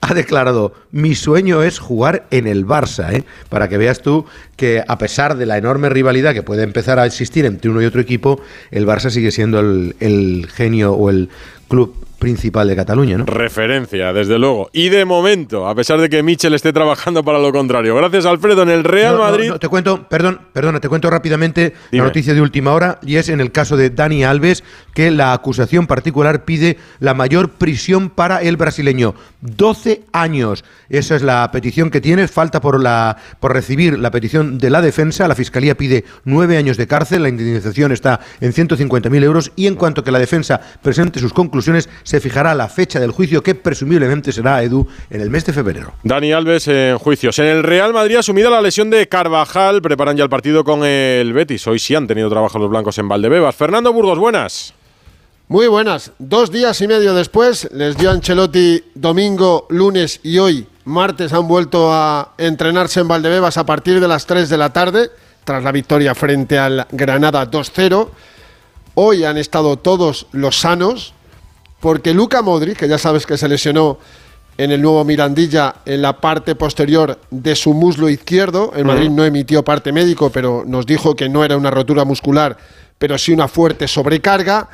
ha, 0.00 0.14
declarado, 0.14 0.72
mi 0.92 1.16
sueño 1.16 1.64
es 1.64 1.80
jugar 1.80 2.26
en 2.30 2.46
el 2.46 2.64
Barça, 2.64 3.12
¿eh? 3.12 3.24
para 3.48 3.68
que 3.68 3.76
veas 3.76 4.02
tú 4.02 4.24
que 4.54 4.84
a 4.86 4.98
pesar 4.98 5.36
de 5.36 5.46
la 5.46 5.58
enorme 5.58 5.88
rivalidad 5.88 6.32
que 6.32 6.44
puede 6.44 6.62
empezar 6.62 7.00
a 7.00 7.06
existir 7.06 7.44
entre 7.44 7.70
uno 7.70 7.82
y 7.82 7.86
otro 7.86 8.00
equipo, 8.00 8.40
el 8.70 8.86
Barça 8.86 9.10
sigue 9.10 9.32
siendo 9.32 9.58
el, 9.58 9.96
el 9.98 10.46
genio 10.54 10.92
o 10.92 11.10
el 11.10 11.28
club 11.68 12.05
principal 12.18 12.68
de 12.68 12.76
Cataluña, 12.76 13.18
¿no? 13.18 13.26
Referencia, 13.26 14.12
desde 14.12 14.38
luego. 14.38 14.70
Y 14.72 14.88
de 14.88 15.04
momento, 15.04 15.68
a 15.68 15.74
pesar 15.74 16.00
de 16.00 16.08
que 16.08 16.22
Michel 16.22 16.54
esté 16.54 16.72
trabajando 16.72 17.24
para 17.24 17.38
lo 17.38 17.52
contrario. 17.52 17.94
Gracias, 17.96 18.26
Alfredo, 18.26 18.62
en 18.62 18.70
el 18.70 18.84
Real 18.84 19.18
Madrid. 19.18 19.52
te 19.60 19.68
cuento, 19.68 20.08
perdón, 20.08 20.40
perdona, 20.52 20.80
te 20.80 20.88
cuento 20.88 21.10
rápidamente 21.10 21.74
la 21.90 22.04
noticia 22.04 22.34
de 22.34 22.40
última 22.40 22.72
hora, 22.72 22.98
y 23.02 23.16
es 23.16 23.28
en 23.28 23.40
el 23.40 23.52
caso 23.52 23.76
de 23.76 23.90
Dani 23.90 24.24
Alves, 24.24 24.64
que 24.94 25.10
la 25.10 25.32
acusación 25.32 25.86
particular 25.86 26.44
pide 26.44 26.78
la 27.00 27.14
mayor 27.14 27.50
prisión 27.50 28.10
para 28.10 28.42
el 28.42 28.56
brasileño. 28.56 29.14
12 29.40 30.02
años. 30.12 30.64
Esa 30.88 31.16
es 31.16 31.22
la 31.22 31.50
petición 31.52 31.90
que 31.90 32.00
tiene. 32.00 32.28
Falta 32.28 32.60
por, 32.60 32.80
la, 32.80 33.16
por 33.40 33.52
recibir 33.52 33.98
la 33.98 34.10
petición 34.10 34.58
de 34.58 34.70
la 34.70 34.82
defensa. 34.82 35.28
La 35.28 35.34
fiscalía 35.34 35.76
pide 35.76 36.04
9 36.24 36.56
años 36.56 36.76
de 36.76 36.86
cárcel. 36.86 37.22
La 37.22 37.28
indemnización 37.28 37.92
está 37.92 38.20
en 38.40 38.52
150.000 38.52 39.22
euros. 39.22 39.52
Y 39.56 39.66
en 39.66 39.74
cuanto 39.74 40.02
que 40.02 40.10
la 40.10 40.18
defensa 40.18 40.60
presente 40.82 41.20
sus 41.20 41.32
conclusiones, 41.32 41.88
se 42.06 42.20
fijará 42.20 42.54
la 42.54 42.68
fecha 42.68 43.00
del 43.00 43.10
juicio 43.10 43.42
que 43.42 43.56
presumiblemente 43.56 44.30
será 44.30 44.62
Edu 44.62 44.86
en 45.10 45.20
el 45.20 45.28
mes 45.28 45.44
de 45.44 45.52
febrero. 45.52 45.92
Dani 46.04 46.32
Alves 46.32 46.68
en 46.68 46.98
juicios. 46.98 47.36
En 47.40 47.46
el 47.46 47.64
Real 47.64 47.92
Madrid 47.92 48.14
asumida 48.14 48.48
la 48.48 48.62
lesión 48.62 48.90
de 48.90 49.08
Carvajal, 49.08 49.82
preparan 49.82 50.16
ya 50.16 50.22
el 50.22 50.30
partido 50.30 50.62
con 50.62 50.84
el 50.84 51.32
Betis. 51.32 51.66
Hoy 51.66 51.80
sí 51.80 51.96
han 51.96 52.06
tenido 52.06 52.30
trabajo 52.30 52.60
los 52.60 52.70
blancos 52.70 52.96
en 52.98 53.08
Valdebebas. 53.08 53.56
Fernando 53.56 53.92
Burgos, 53.92 54.20
buenas. 54.20 54.72
Muy 55.48 55.66
buenas. 55.66 56.12
Dos 56.20 56.52
días 56.52 56.80
y 56.80 56.86
medio 56.86 57.12
después 57.12 57.68
les 57.72 57.96
dio 57.96 58.12
Ancelotti 58.12 58.84
domingo, 58.94 59.66
lunes 59.68 60.20
y 60.22 60.38
hoy, 60.38 60.64
martes, 60.84 61.32
han 61.32 61.48
vuelto 61.48 61.92
a 61.92 62.34
entrenarse 62.38 63.00
en 63.00 63.08
Valdebebas 63.08 63.58
a 63.58 63.66
partir 63.66 63.98
de 63.98 64.06
las 64.06 64.26
3 64.26 64.48
de 64.48 64.58
la 64.58 64.72
tarde, 64.72 65.10
tras 65.42 65.64
la 65.64 65.72
victoria 65.72 66.14
frente 66.14 66.56
al 66.56 66.86
Granada 66.92 67.50
2-0. 67.50 68.08
Hoy 68.94 69.24
han 69.24 69.38
estado 69.38 69.76
todos 69.76 70.28
los 70.30 70.60
sanos, 70.60 71.14
porque 71.80 72.14
Luca 72.14 72.42
Modric, 72.42 72.78
que 72.78 72.88
ya 72.88 72.98
sabes 72.98 73.26
que 73.26 73.36
se 73.36 73.48
lesionó 73.48 73.98
en 74.58 74.70
el 74.70 74.80
nuevo 74.80 75.04
Mirandilla 75.04 75.76
en 75.84 76.02
la 76.02 76.20
parte 76.20 76.54
posterior 76.54 77.18
de 77.30 77.54
su 77.54 77.74
muslo 77.74 78.08
izquierdo. 78.08 78.72
El 78.74 78.84
Madrid 78.84 79.10
no 79.10 79.24
emitió 79.24 79.64
parte 79.64 79.92
médico, 79.92 80.30
pero 80.30 80.64
nos 80.66 80.86
dijo 80.86 81.14
que 81.14 81.28
no 81.28 81.44
era 81.44 81.56
una 81.56 81.70
rotura 81.70 82.04
muscular, 82.04 82.56
pero 82.98 83.18
sí 83.18 83.32
una 83.32 83.48
fuerte 83.48 83.86
sobrecarga 83.86 84.68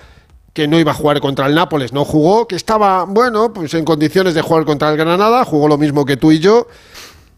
que 0.52 0.68
no 0.68 0.78
iba 0.78 0.92
a 0.92 0.94
jugar 0.94 1.20
contra 1.20 1.46
el 1.46 1.54
Nápoles, 1.54 1.92
no 1.92 2.04
jugó, 2.04 2.46
que 2.46 2.56
estaba, 2.56 3.04
bueno, 3.04 3.52
pues 3.52 3.72
en 3.74 3.84
condiciones 3.84 4.34
de 4.34 4.42
jugar 4.42 4.64
contra 4.66 4.90
el 4.90 4.98
Granada, 4.98 5.44
jugó 5.44 5.66
lo 5.66 5.78
mismo 5.78 6.04
que 6.04 6.18
tú 6.18 6.30
y 6.30 6.40
yo, 6.40 6.68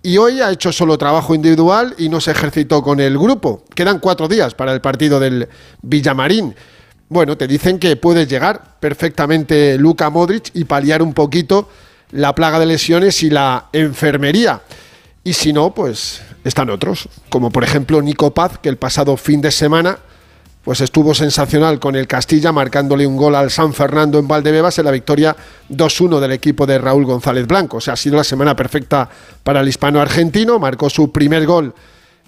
y 0.02 0.18
hoy 0.18 0.40
ha 0.40 0.50
hecho 0.50 0.72
solo 0.72 0.98
trabajo 0.98 1.34
individual 1.34 1.94
y 1.96 2.08
no 2.08 2.20
se 2.20 2.32
ejercitó 2.32 2.82
con 2.82 3.00
el 3.00 3.16
grupo. 3.16 3.62
Quedan 3.74 4.00
cuatro 4.00 4.28
días 4.28 4.52
para 4.54 4.72
el 4.72 4.80
partido 4.80 5.18
del 5.18 5.48
Villamarín. 5.80 6.54
Bueno, 7.08 7.36
te 7.36 7.46
dicen 7.46 7.78
que 7.78 7.96
puedes 7.96 8.28
llegar 8.28 8.78
perfectamente 8.80 9.76
Luka 9.78 10.08
Modric 10.10 10.50
y 10.54 10.64
paliar 10.64 11.02
un 11.02 11.12
poquito 11.12 11.68
la 12.10 12.34
plaga 12.34 12.58
de 12.58 12.66
lesiones 12.66 13.22
y 13.22 13.30
la 13.30 13.66
enfermería. 13.72 14.62
Y 15.22 15.34
si 15.34 15.52
no, 15.52 15.74
pues 15.74 16.22
están 16.44 16.70
otros, 16.70 17.08
como 17.28 17.50
por 17.50 17.64
ejemplo 17.64 18.00
Nico 18.00 18.32
Paz, 18.32 18.58
que 18.58 18.68
el 18.68 18.76
pasado 18.76 19.16
fin 19.16 19.40
de 19.40 19.50
semana 19.50 19.98
pues 20.64 20.80
estuvo 20.80 21.14
sensacional 21.14 21.78
con 21.78 21.94
el 21.94 22.06
Castilla, 22.06 22.50
marcándole 22.50 23.06
un 23.06 23.18
gol 23.18 23.34
al 23.34 23.50
San 23.50 23.74
Fernando 23.74 24.18
en 24.18 24.26
Valdebebas 24.26 24.78
en 24.78 24.86
la 24.86 24.90
victoria 24.90 25.36
2-1 25.68 26.20
del 26.20 26.32
equipo 26.32 26.64
de 26.64 26.78
Raúl 26.78 27.04
González 27.04 27.46
Blanco. 27.46 27.76
O 27.76 27.80
sea, 27.82 27.94
ha 27.94 27.96
sido 27.98 28.16
la 28.16 28.24
semana 28.24 28.56
perfecta 28.56 29.10
para 29.42 29.60
el 29.60 29.68
hispano 29.68 30.00
argentino, 30.00 30.58
marcó 30.58 30.88
su 30.88 31.12
primer 31.12 31.44
gol 31.44 31.74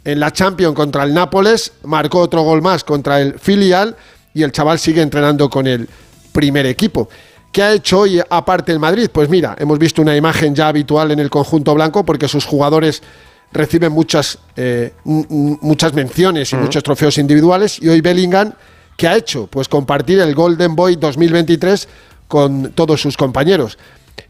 en 0.05 0.21
la 0.21 0.33
Champions 0.33 0.75
contra 0.75 1.05
el 1.05 1.15
Nápoles, 1.15 1.73
marcó 1.85 2.21
otro 2.21 2.43
gol 2.43 2.61
más 2.61 2.85
contra 2.85 3.23
el 3.23 3.39
filial 3.39 3.97
y 4.37 4.43
el 4.43 4.53
chaval 4.53 4.79
sigue 4.79 5.01
entrenando 5.01 5.49
con 5.49 5.67
el 5.67 5.89
primer 6.31 6.67
equipo. 6.67 7.09
¿Qué 7.51 7.63
ha 7.63 7.73
hecho 7.73 8.01
hoy 8.01 8.21
aparte 8.29 8.71
el 8.71 8.79
Madrid? 8.79 9.09
Pues 9.11 9.31
mira, 9.31 9.57
hemos 9.59 9.79
visto 9.79 10.03
una 10.03 10.15
imagen 10.15 10.55
ya 10.55 10.69
habitual 10.69 11.11
en 11.11 11.21
el 11.21 11.31
conjunto 11.31 11.75
blanco 11.75 12.05
porque 12.05 12.29
sus 12.29 12.45
jugadores 12.45 13.03
reciben 13.51 13.93
muchas, 13.93 14.39
eh, 14.55 14.93
muchas 15.05 15.95
menciones 15.95 16.53
y 16.53 16.57
muchos 16.57 16.83
trofeos 16.83 17.17
individuales. 17.17 17.81
Y 17.81 17.89
hoy 17.89 18.03
Bellingham, 18.03 18.53
¿qué 18.99 19.09
ha 19.09 19.17
hecho? 19.17 19.47
Pues 19.47 19.69
compartir 19.69 20.21
el 20.21 20.35
Golden 20.35 20.77
Boy 20.77 20.97
2023 20.97 21.89
con 22.29 22.73
todos 22.73 23.01
sus 23.01 23.17
compañeros. 23.17 23.79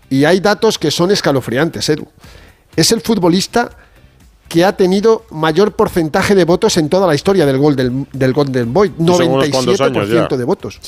Y 0.08 0.25
hay 0.25 0.38
datos 0.38 0.78
que 0.78 0.92
son 0.92 1.10
escalofriantes, 1.10 1.88
Edu. 1.88 2.06
Es 2.76 2.92
el 2.92 3.00
futbolista 3.00 3.70
que 4.48 4.64
ha 4.64 4.76
tenido 4.76 5.24
mayor 5.30 5.72
porcentaje 5.72 6.34
de 6.34 6.44
votos 6.44 6.76
en 6.76 6.88
toda 6.88 7.06
la 7.06 7.14
historia 7.14 7.46
del, 7.46 7.58
gol 7.58 7.76
del, 7.76 8.32
Golden 8.32 8.72
Boy. 8.72 8.92
97% 8.98 10.36
de 10.36 10.44
votos. 10.44 10.80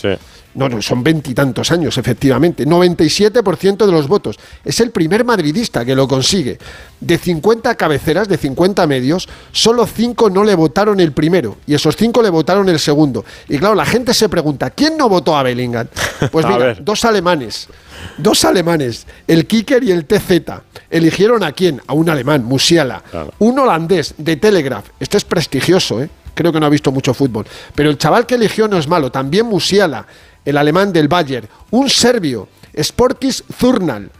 No, 0.54 0.68
no, 0.68 0.82
son 0.82 1.04
veintitantos 1.04 1.70
años, 1.70 1.98
efectivamente. 1.98 2.66
97% 2.66 3.86
de 3.86 3.92
los 3.92 4.08
votos. 4.08 4.38
Es 4.64 4.80
el 4.80 4.90
primer 4.90 5.24
madridista 5.24 5.84
que 5.84 5.94
lo 5.94 6.08
consigue. 6.08 6.58
De 7.00 7.18
50 7.18 7.74
cabeceras, 7.76 8.28
de 8.28 8.36
50 8.36 8.86
medios, 8.86 9.28
solo 9.52 9.86
5 9.86 10.30
no 10.30 10.44
le 10.44 10.54
votaron 10.54 11.00
el 11.00 11.12
primero. 11.12 11.58
Y 11.66 11.74
esos 11.74 11.96
5 11.96 12.22
le 12.22 12.30
votaron 12.30 12.68
el 12.68 12.78
segundo. 12.78 13.24
Y 13.48 13.58
claro, 13.58 13.74
la 13.74 13.86
gente 13.86 14.14
se 14.14 14.28
pregunta, 14.28 14.70
¿quién 14.70 14.96
no 14.96 15.08
votó 15.08 15.36
a 15.36 15.42
Bellingham? 15.42 15.86
Pues 16.32 16.44
mira, 16.46 16.74
dos 16.74 17.04
alemanes. 17.04 17.68
Dos 18.16 18.44
alemanes, 18.44 19.06
el 19.26 19.46
Kicker 19.46 19.82
y 19.84 19.92
el 19.92 20.04
TZ. 20.04 20.42
Eligieron 20.90 21.44
a 21.44 21.52
quién? 21.52 21.80
A 21.86 21.92
un 21.92 22.08
alemán, 22.08 22.44
Musiala. 22.44 23.02
Un 23.38 23.58
holandés 23.58 24.14
de 24.18 24.36
Telegraph. 24.36 24.88
Este 24.98 25.16
es 25.16 25.24
prestigioso, 25.24 26.02
¿eh? 26.02 26.10
Creo 26.34 26.52
que 26.52 26.60
no 26.60 26.66
ha 26.66 26.70
visto 26.70 26.92
mucho 26.92 27.14
fútbol. 27.14 27.46
Pero 27.74 27.90
el 27.90 27.98
chaval 27.98 28.26
que 28.26 28.36
eligió 28.36 28.68
no 28.68 28.78
es 28.78 28.86
malo. 28.86 29.10
También 29.10 29.46
Musiala, 29.46 30.06
el 30.44 30.56
alemán 30.56 30.92
del 30.92 31.08
Bayern. 31.08 31.48
Un 31.70 31.90
serbio, 31.90 32.48
Sporkis 32.80 33.44
Zurnal. 33.52 34.10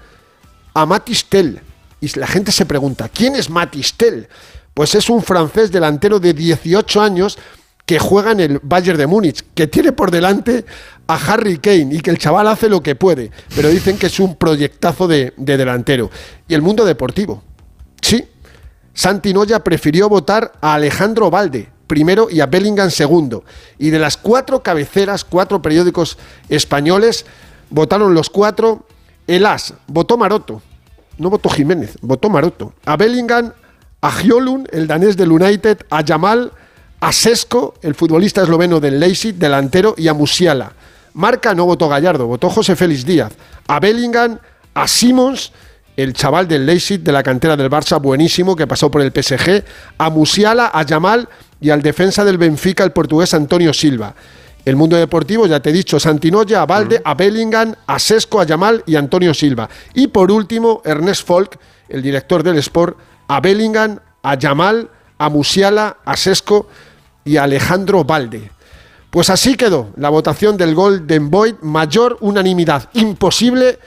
A 0.74 0.86
Matistel. 0.86 1.60
Y 2.00 2.18
la 2.18 2.26
gente 2.26 2.52
se 2.52 2.66
pregunta, 2.66 3.08
¿quién 3.08 3.34
es 3.34 3.50
Matistel? 3.50 4.28
Pues 4.74 4.94
es 4.94 5.10
un 5.10 5.22
francés 5.22 5.72
delantero 5.72 6.20
de 6.20 6.32
18 6.32 7.00
años 7.00 7.38
que 7.88 7.98
juega 7.98 8.32
en 8.32 8.40
el 8.40 8.60
Bayern 8.62 8.98
de 8.98 9.06
Múnich, 9.06 9.42
que 9.54 9.66
tiene 9.66 9.92
por 9.92 10.10
delante 10.10 10.66
a 11.06 11.14
Harry 11.14 11.56
Kane 11.56 11.88
y 11.90 12.00
que 12.00 12.10
el 12.10 12.18
chaval 12.18 12.46
hace 12.46 12.68
lo 12.68 12.82
que 12.82 12.94
puede, 12.94 13.30
pero 13.56 13.70
dicen 13.70 13.96
que 13.96 14.08
es 14.08 14.20
un 14.20 14.36
proyectazo 14.36 15.08
de, 15.08 15.32
delantero. 15.38 16.10
Y 16.46 16.52
el 16.52 16.60
mundo 16.60 16.84
deportivo. 16.84 17.42
Sí, 18.02 18.28
Santi 18.92 19.32
Noya 19.32 19.64
prefirió 19.64 20.10
votar 20.10 20.52
a 20.60 20.74
Alejandro 20.74 21.30
Valde 21.30 21.70
primero 21.86 22.28
y 22.30 22.40
a 22.40 22.46
Bellingham 22.46 22.90
segundo. 22.90 23.44
Y 23.78 23.88
de 23.88 23.98
las 23.98 24.18
cuatro 24.18 24.62
cabeceras, 24.62 25.24
cuatro 25.24 25.62
periódicos 25.62 26.18
españoles, 26.50 27.24
votaron 27.70 28.12
los 28.12 28.28
cuatro. 28.28 28.84
El 29.26 29.46
As 29.46 29.72
votó 29.86 30.18
Maroto, 30.18 30.60
no 31.16 31.30
votó 31.30 31.48
Jiménez, 31.48 31.96
votó 32.02 32.28
Maroto. 32.28 32.74
A 32.84 32.98
Bellingham, 32.98 33.54
a 34.02 34.12
Giolun, 34.12 34.68
el 34.72 34.86
danés 34.86 35.16
del 35.16 35.32
United, 35.32 35.78
a 35.88 36.04
Jamal, 36.06 36.52
a 37.00 37.12
Sesco, 37.12 37.74
el 37.82 37.94
futbolista 37.94 38.42
esloveno 38.42 38.80
del 38.80 38.98
Leipzig, 38.98 39.34
delantero, 39.34 39.94
y 39.96 40.08
a 40.08 40.14
Musiala. 40.14 40.72
Marca 41.14 41.54
no 41.54 41.66
votó 41.66 41.88
Gallardo, 41.88 42.26
votó 42.26 42.50
José 42.50 42.76
Félix 42.76 43.04
Díaz. 43.04 43.32
A 43.66 43.80
Bellingham, 43.80 44.38
a 44.74 44.88
Simons, 44.88 45.52
el 45.96 46.12
chaval 46.12 46.46
del 46.46 46.66
Leipzig 46.66 47.00
de 47.00 47.12
la 47.12 47.22
cantera 47.22 47.56
del 47.56 47.70
Barça, 47.70 48.00
buenísimo, 48.00 48.56
que 48.56 48.66
pasó 48.66 48.90
por 48.90 49.02
el 49.02 49.12
PSG. 49.12 49.64
A 49.98 50.10
Musiala, 50.10 50.70
a 50.72 50.84
Jamal 50.84 51.28
y 51.60 51.70
al 51.70 51.82
defensa 51.82 52.24
del 52.24 52.38
Benfica, 52.38 52.84
el 52.84 52.92
portugués 52.92 53.34
Antonio 53.34 53.72
Silva. 53.72 54.14
El 54.64 54.76
mundo 54.76 54.96
deportivo, 54.96 55.46
ya 55.46 55.60
te 55.60 55.70
he 55.70 55.72
dicho, 55.72 55.98
Santinoya, 55.98 56.62
a 56.62 56.66
Valde, 56.66 57.00
a 57.04 57.14
Bellingham, 57.14 57.74
a 57.86 57.98
Sesco, 57.98 58.40
a 58.40 58.46
Jamal 58.46 58.82
y 58.86 58.96
a 58.96 58.98
Antonio 58.98 59.32
Silva. 59.32 59.68
Y 59.94 60.08
por 60.08 60.30
último, 60.30 60.82
Ernest 60.84 61.26
Folk, 61.26 61.58
el 61.88 62.02
director 62.02 62.42
del 62.42 62.58
Sport, 62.58 62.98
a 63.28 63.40
Bellingham, 63.40 63.98
a 64.22 64.36
Jamal, 64.38 64.90
a 65.16 65.28
Musiala, 65.28 65.96
a 66.04 66.16
Sesco 66.16 66.68
y 67.28 67.36
Alejandro 67.36 68.04
Valde. 68.04 68.50
Pues 69.10 69.30
así 69.30 69.54
quedó 69.54 69.90
la 69.96 70.08
votación 70.08 70.56
del 70.56 70.74
Golden 70.74 71.30
Boy, 71.30 71.56
mayor 71.62 72.16
unanimidad 72.20 72.88
imposible 72.94 73.78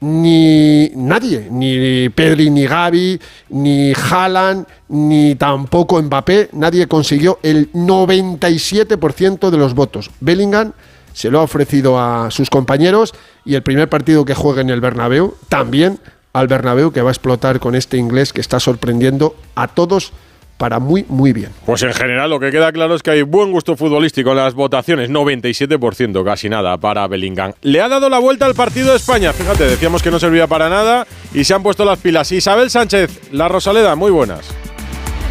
ni 0.00 0.90
nadie, 0.94 1.48
ni 1.50 2.08
Pedri, 2.08 2.50
ni 2.50 2.66
Gaby, 2.66 3.20
ni 3.50 3.92
Haaland, 3.92 4.66
ni 4.88 5.34
tampoco 5.34 6.00
Mbappé, 6.02 6.48
nadie 6.52 6.88
consiguió 6.88 7.38
el 7.42 7.70
97% 7.72 9.50
de 9.50 9.58
los 9.58 9.74
votos. 9.74 10.10
Bellingham 10.20 10.72
se 11.12 11.30
lo 11.30 11.40
ha 11.40 11.42
ofrecido 11.42 12.00
a 12.00 12.30
sus 12.30 12.48
compañeros 12.48 13.12
y 13.44 13.54
el 13.56 13.62
primer 13.62 13.88
partido 13.88 14.24
que 14.24 14.34
juegue 14.34 14.62
en 14.62 14.70
el 14.70 14.80
Bernabéu, 14.80 15.34
también 15.48 15.98
al 16.32 16.48
Bernabéu 16.48 16.92
que 16.92 17.02
va 17.02 17.10
a 17.10 17.12
explotar 17.12 17.60
con 17.60 17.74
este 17.74 17.98
inglés 17.98 18.32
que 18.32 18.40
está 18.40 18.58
sorprendiendo 18.58 19.36
a 19.54 19.68
todos 19.68 20.12
para 20.60 20.78
muy, 20.78 21.06
muy 21.08 21.32
bien. 21.32 21.48
Pues 21.64 21.82
en 21.82 21.94
general 21.94 22.28
lo 22.28 22.38
que 22.38 22.50
queda 22.50 22.70
claro 22.70 22.94
es 22.94 23.02
que 23.02 23.10
hay 23.10 23.22
buen 23.22 23.50
gusto 23.50 23.78
futbolístico 23.78 24.32
en 24.32 24.36
las 24.36 24.52
votaciones, 24.52 25.08
97%, 25.08 26.22
casi 26.22 26.50
nada 26.50 26.76
para 26.76 27.08
Bellingham. 27.08 27.54
Le 27.62 27.80
ha 27.80 27.88
dado 27.88 28.10
la 28.10 28.18
vuelta 28.18 28.44
al 28.44 28.54
partido 28.54 28.90
de 28.90 28.98
España, 28.98 29.32
fíjate, 29.32 29.64
decíamos 29.64 30.02
que 30.02 30.10
no 30.10 30.18
servía 30.18 30.46
para 30.46 30.68
nada 30.68 31.06
y 31.32 31.44
se 31.44 31.54
han 31.54 31.62
puesto 31.62 31.86
las 31.86 31.98
pilas. 31.98 32.30
Isabel 32.30 32.68
Sánchez, 32.68 33.32
La 33.32 33.48
Rosaleda, 33.48 33.96
muy 33.96 34.10
buenas. 34.10 34.69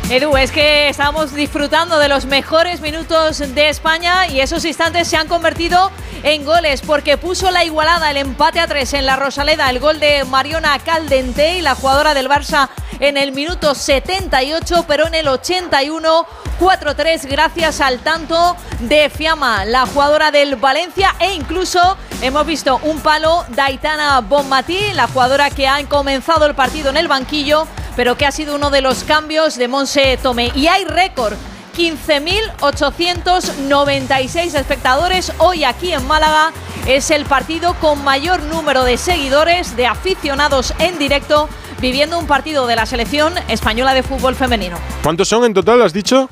Edu, 0.09 0.35
es 0.37 0.51
que 0.51 0.89
estamos 0.89 1.35
disfrutando 1.35 1.99
de 1.99 2.07
los 2.09 2.25
mejores 2.25 2.81
minutos 2.81 3.37
de 3.37 3.69
España 3.69 4.25
y 4.25 4.39
esos 4.39 4.65
instantes 4.65 5.07
se 5.07 5.17
han 5.17 5.27
convertido 5.27 5.91
en 6.23 6.43
goles 6.45 6.81
porque 6.81 7.17
puso 7.17 7.51
la 7.51 7.63
igualada, 7.63 8.09
el 8.09 8.17
empate 8.17 8.59
a 8.59 8.65
tres 8.65 8.93
en 8.93 9.05
la 9.05 9.17
Rosaleda, 9.17 9.69
el 9.69 9.79
gol 9.79 9.99
de 9.99 10.23
Mariona 10.25 10.79
Caldente 10.79 11.59
y 11.59 11.61
la 11.61 11.75
jugadora 11.75 12.15
del 12.15 12.27
Barça 12.27 12.69
en 12.99 13.17
el 13.17 13.33
minuto 13.33 13.75
78, 13.75 14.85
pero 14.87 15.05
en 15.05 15.13
el 15.13 15.27
81 15.27 16.25
4-3 16.59 17.25
gracias 17.29 17.79
al 17.79 17.99
tanto 17.99 18.57
de 18.79 19.09
Fiamma, 19.09 19.63
la 19.63 19.85
jugadora 19.85 20.31
del 20.31 20.55
Valencia 20.57 21.15
e 21.19 21.33
incluso 21.33 21.97
hemos 22.21 22.45
visto 22.45 22.81
un 22.83 22.99
palo 22.99 23.45
de 23.47 23.79
Bonmatí, 24.27 24.91
la 24.93 25.07
jugadora 25.07 25.51
que 25.51 25.67
ha 25.67 25.81
comenzado 25.85 26.47
el 26.47 26.55
partido 26.55 26.89
en 26.89 26.97
el 26.97 27.07
banquillo 27.07 27.65
pero 27.99 28.15
que 28.15 28.25
ha 28.25 28.31
sido 28.31 28.55
uno 28.55 28.69
de 28.69 28.79
los 28.79 29.03
cambios 29.03 29.57
de 29.57 29.67
Monse 29.67 30.17
Tome. 30.23 30.53
Y 30.55 30.67
hay 30.67 30.85
récord. 30.85 31.33
15.896 31.75 34.55
espectadores 34.55 35.33
hoy 35.37 35.65
aquí 35.65 35.91
en 35.91 36.07
Málaga. 36.07 36.53
Es 36.87 37.11
el 37.11 37.25
partido 37.25 37.73
con 37.81 38.01
mayor 38.05 38.41
número 38.43 38.85
de 38.85 38.95
seguidores, 38.95 39.75
de 39.75 39.85
aficionados 39.85 40.73
en 40.79 40.97
directo, 40.97 41.49
viviendo 41.81 42.17
un 42.17 42.25
partido 42.25 42.67
de 42.67 42.77
la 42.77 42.85
selección 42.85 43.33
española 43.49 43.93
de 43.93 44.01
fútbol 44.01 44.35
femenino. 44.35 44.77
¿Cuántos 45.03 45.27
son 45.27 45.43
en 45.43 45.53
total, 45.53 45.81
has 45.81 45.91
dicho? 45.91 46.29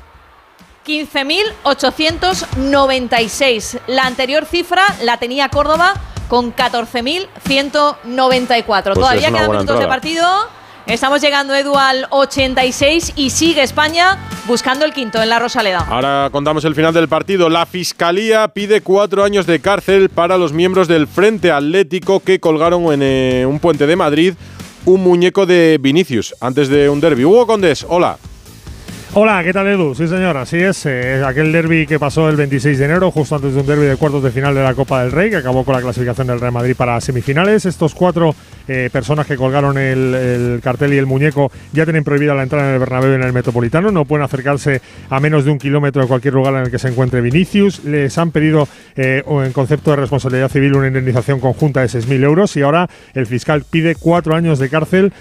15.896. 0.86 3.80
La 3.88 4.06
anterior 4.06 4.46
cifra 4.46 4.86
la 5.02 5.18
tenía 5.18 5.50
Córdoba 5.50 5.92
con 6.28 6.56
14.194. 6.56 8.56
Pues 8.56 8.94
Todavía 8.94 9.30
quedan 9.30 9.50
minutos 9.50 9.78
de 9.78 9.86
partido. 9.86 10.56
Estamos 10.88 11.20
llegando, 11.20 11.54
Edu, 11.54 11.76
al 11.76 12.06
86 12.08 13.12
y 13.14 13.28
sigue 13.28 13.62
España 13.62 14.18
buscando 14.46 14.86
el 14.86 14.94
quinto 14.94 15.22
en 15.22 15.28
la 15.28 15.38
Rosaleda. 15.38 15.80
Ahora 15.80 16.30
contamos 16.32 16.64
el 16.64 16.74
final 16.74 16.94
del 16.94 17.08
partido. 17.08 17.50
La 17.50 17.66
Fiscalía 17.66 18.48
pide 18.48 18.80
cuatro 18.80 19.22
años 19.22 19.44
de 19.44 19.60
cárcel 19.60 20.08
para 20.08 20.38
los 20.38 20.54
miembros 20.54 20.88
del 20.88 21.06
Frente 21.06 21.52
Atlético 21.52 22.20
que 22.20 22.40
colgaron 22.40 22.90
en 22.90 23.02
eh, 23.02 23.44
un 23.46 23.60
puente 23.60 23.86
de 23.86 23.96
Madrid 23.96 24.32
un 24.86 25.02
muñeco 25.02 25.44
de 25.44 25.76
Vinicius 25.78 26.34
antes 26.40 26.70
de 26.70 26.88
un 26.88 27.00
derby. 27.00 27.26
Hugo 27.26 27.46
Condés, 27.46 27.84
hola. 27.86 28.16
Hola, 29.20 29.42
¿qué 29.42 29.52
tal 29.52 29.66
Edu? 29.66 29.96
Sí 29.96 30.06
señor, 30.06 30.36
así 30.36 30.58
es. 30.58 30.86
Eh, 30.86 31.24
aquel 31.26 31.50
derby 31.50 31.88
que 31.88 31.98
pasó 31.98 32.28
el 32.28 32.36
26 32.36 32.78
de 32.78 32.84
enero, 32.84 33.10
justo 33.10 33.34
antes 33.34 33.52
de 33.52 33.60
un 33.62 33.66
derby 33.66 33.86
de 33.86 33.96
cuartos 33.96 34.22
de 34.22 34.30
final 34.30 34.54
de 34.54 34.62
la 34.62 34.74
Copa 34.74 35.02
del 35.02 35.10
Rey, 35.10 35.28
que 35.28 35.34
acabó 35.34 35.64
con 35.64 35.74
la 35.74 35.82
clasificación 35.82 36.28
del 36.28 36.38
Real 36.38 36.52
Madrid 36.52 36.76
para 36.76 37.00
semifinales. 37.00 37.66
Estos 37.66 37.96
cuatro 37.96 38.32
eh, 38.68 38.90
personas 38.92 39.26
que 39.26 39.34
colgaron 39.34 39.76
el, 39.76 40.60
cartel 40.62 40.94
y 40.94 40.98
el 40.98 41.06
muñeco 41.06 41.50
ya 41.72 41.82
tienen 41.82 42.04
prohibida 42.04 42.32
la 42.34 42.44
entrada 42.44 42.68
en 42.68 42.74
el 42.74 42.78
Bernabéu 42.78 43.10
y 43.10 43.14
en 43.16 43.24
el 43.24 43.32
Metropolitano. 43.32 43.90
No 43.90 44.04
pueden 44.04 44.24
acercarse 44.24 44.82
a 45.10 45.18
menos 45.18 45.44
de 45.44 45.50
un 45.50 45.58
kilómetro 45.58 46.00
de 46.00 46.06
cualquier 46.06 46.34
lugar 46.34 46.54
en 46.54 46.60
el 46.60 46.70
que 46.70 46.78
se 46.78 46.86
encuentre 46.86 47.20
Vinicius. 47.20 47.82
Les 47.82 48.16
han 48.18 48.30
pedido, 48.30 48.68
eh, 48.94 49.24
en 49.26 49.52
concepto 49.52 49.90
de 49.90 49.96
responsabilidad 49.96 50.48
civil, 50.48 50.76
una 50.76 50.86
indemnización 50.86 51.40
conjunta 51.40 51.80
de 51.80 51.88
6.000 51.88 52.22
euros 52.22 52.56
y 52.56 52.62
ahora 52.62 52.88
el 53.14 53.26
fiscal 53.26 53.64
pide 53.68 53.96
cuatro 53.96 54.36
años 54.36 54.60
de 54.60 54.68
cárcel 54.68 55.12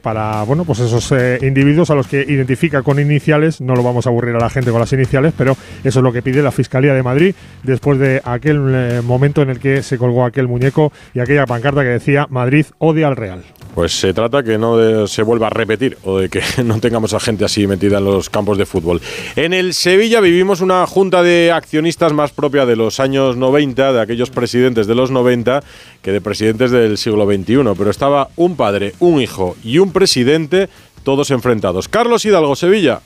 para 0.00 0.42
bueno, 0.44 0.64
pues 0.64 0.78
esos 0.78 1.12
individuos 1.42 1.90
a 1.90 1.94
los 1.94 2.06
que 2.06 2.24
identifica 2.26 2.82
con 2.82 2.98
iniciales, 3.10 3.60
no 3.60 3.74
lo 3.74 3.82
vamos 3.82 4.06
a 4.06 4.10
aburrir 4.10 4.34
a 4.36 4.38
la 4.38 4.50
gente 4.50 4.70
con 4.70 4.80
las 4.80 4.92
iniciales, 4.92 5.34
pero 5.36 5.56
eso 5.84 5.98
es 5.98 6.02
lo 6.02 6.12
que 6.12 6.22
pide 6.22 6.42
la 6.42 6.52
Fiscalía 6.52 6.94
de 6.94 7.02
Madrid 7.02 7.34
después 7.62 7.98
de 7.98 8.20
aquel 8.24 8.60
eh, 8.68 9.00
momento 9.04 9.42
en 9.42 9.50
el 9.50 9.58
que 9.58 9.82
se 9.82 9.98
colgó 9.98 10.24
aquel 10.24 10.48
muñeco 10.48 10.92
y 11.14 11.20
aquella 11.20 11.46
pancarta 11.46 11.82
que 11.82 11.88
decía 11.88 12.26
Madrid 12.30 12.66
odia 12.78 13.08
al 13.08 13.16
Real. 13.16 13.42
Pues 13.74 13.92
se 13.92 14.12
trata 14.12 14.42
que 14.42 14.58
no 14.58 15.06
se 15.06 15.22
vuelva 15.22 15.46
a 15.46 15.50
repetir 15.50 15.96
o 16.04 16.18
de 16.18 16.28
que 16.28 16.42
no 16.64 16.80
tengamos 16.80 17.14
a 17.14 17.20
gente 17.20 17.44
así 17.44 17.66
metida 17.66 17.98
en 17.98 18.04
los 18.04 18.28
campos 18.28 18.58
de 18.58 18.66
fútbol. 18.66 19.00
En 19.36 19.52
el 19.52 19.74
Sevilla 19.74 20.20
vivimos 20.20 20.60
una 20.60 20.86
junta 20.86 21.22
de 21.22 21.52
accionistas 21.52 22.12
más 22.12 22.32
propia 22.32 22.66
de 22.66 22.76
los 22.76 23.00
años 23.00 23.36
90, 23.36 23.92
de 23.92 24.00
aquellos 24.00 24.30
presidentes 24.30 24.86
de 24.86 24.94
los 24.94 25.10
90, 25.10 25.62
que 26.02 26.12
de 26.12 26.20
presidentes 26.20 26.70
del 26.70 26.98
siglo 26.98 27.26
XXI. 27.26 27.74
Pero 27.76 27.90
estaba 27.90 28.28
un 28.36 28.56
padre, 28.56 28.94
un 28.98 29.20
hijo 29.20 29.56
y 29.62 29.78
un 29.78 29.92
presidente 29.92 30.68
todos 31.02 31.30
enfrentados. 31.30 31.88
Carlos 31.88 32.24
Hidalgo, 32.24 32.56
Sevilla. 32.56 33.00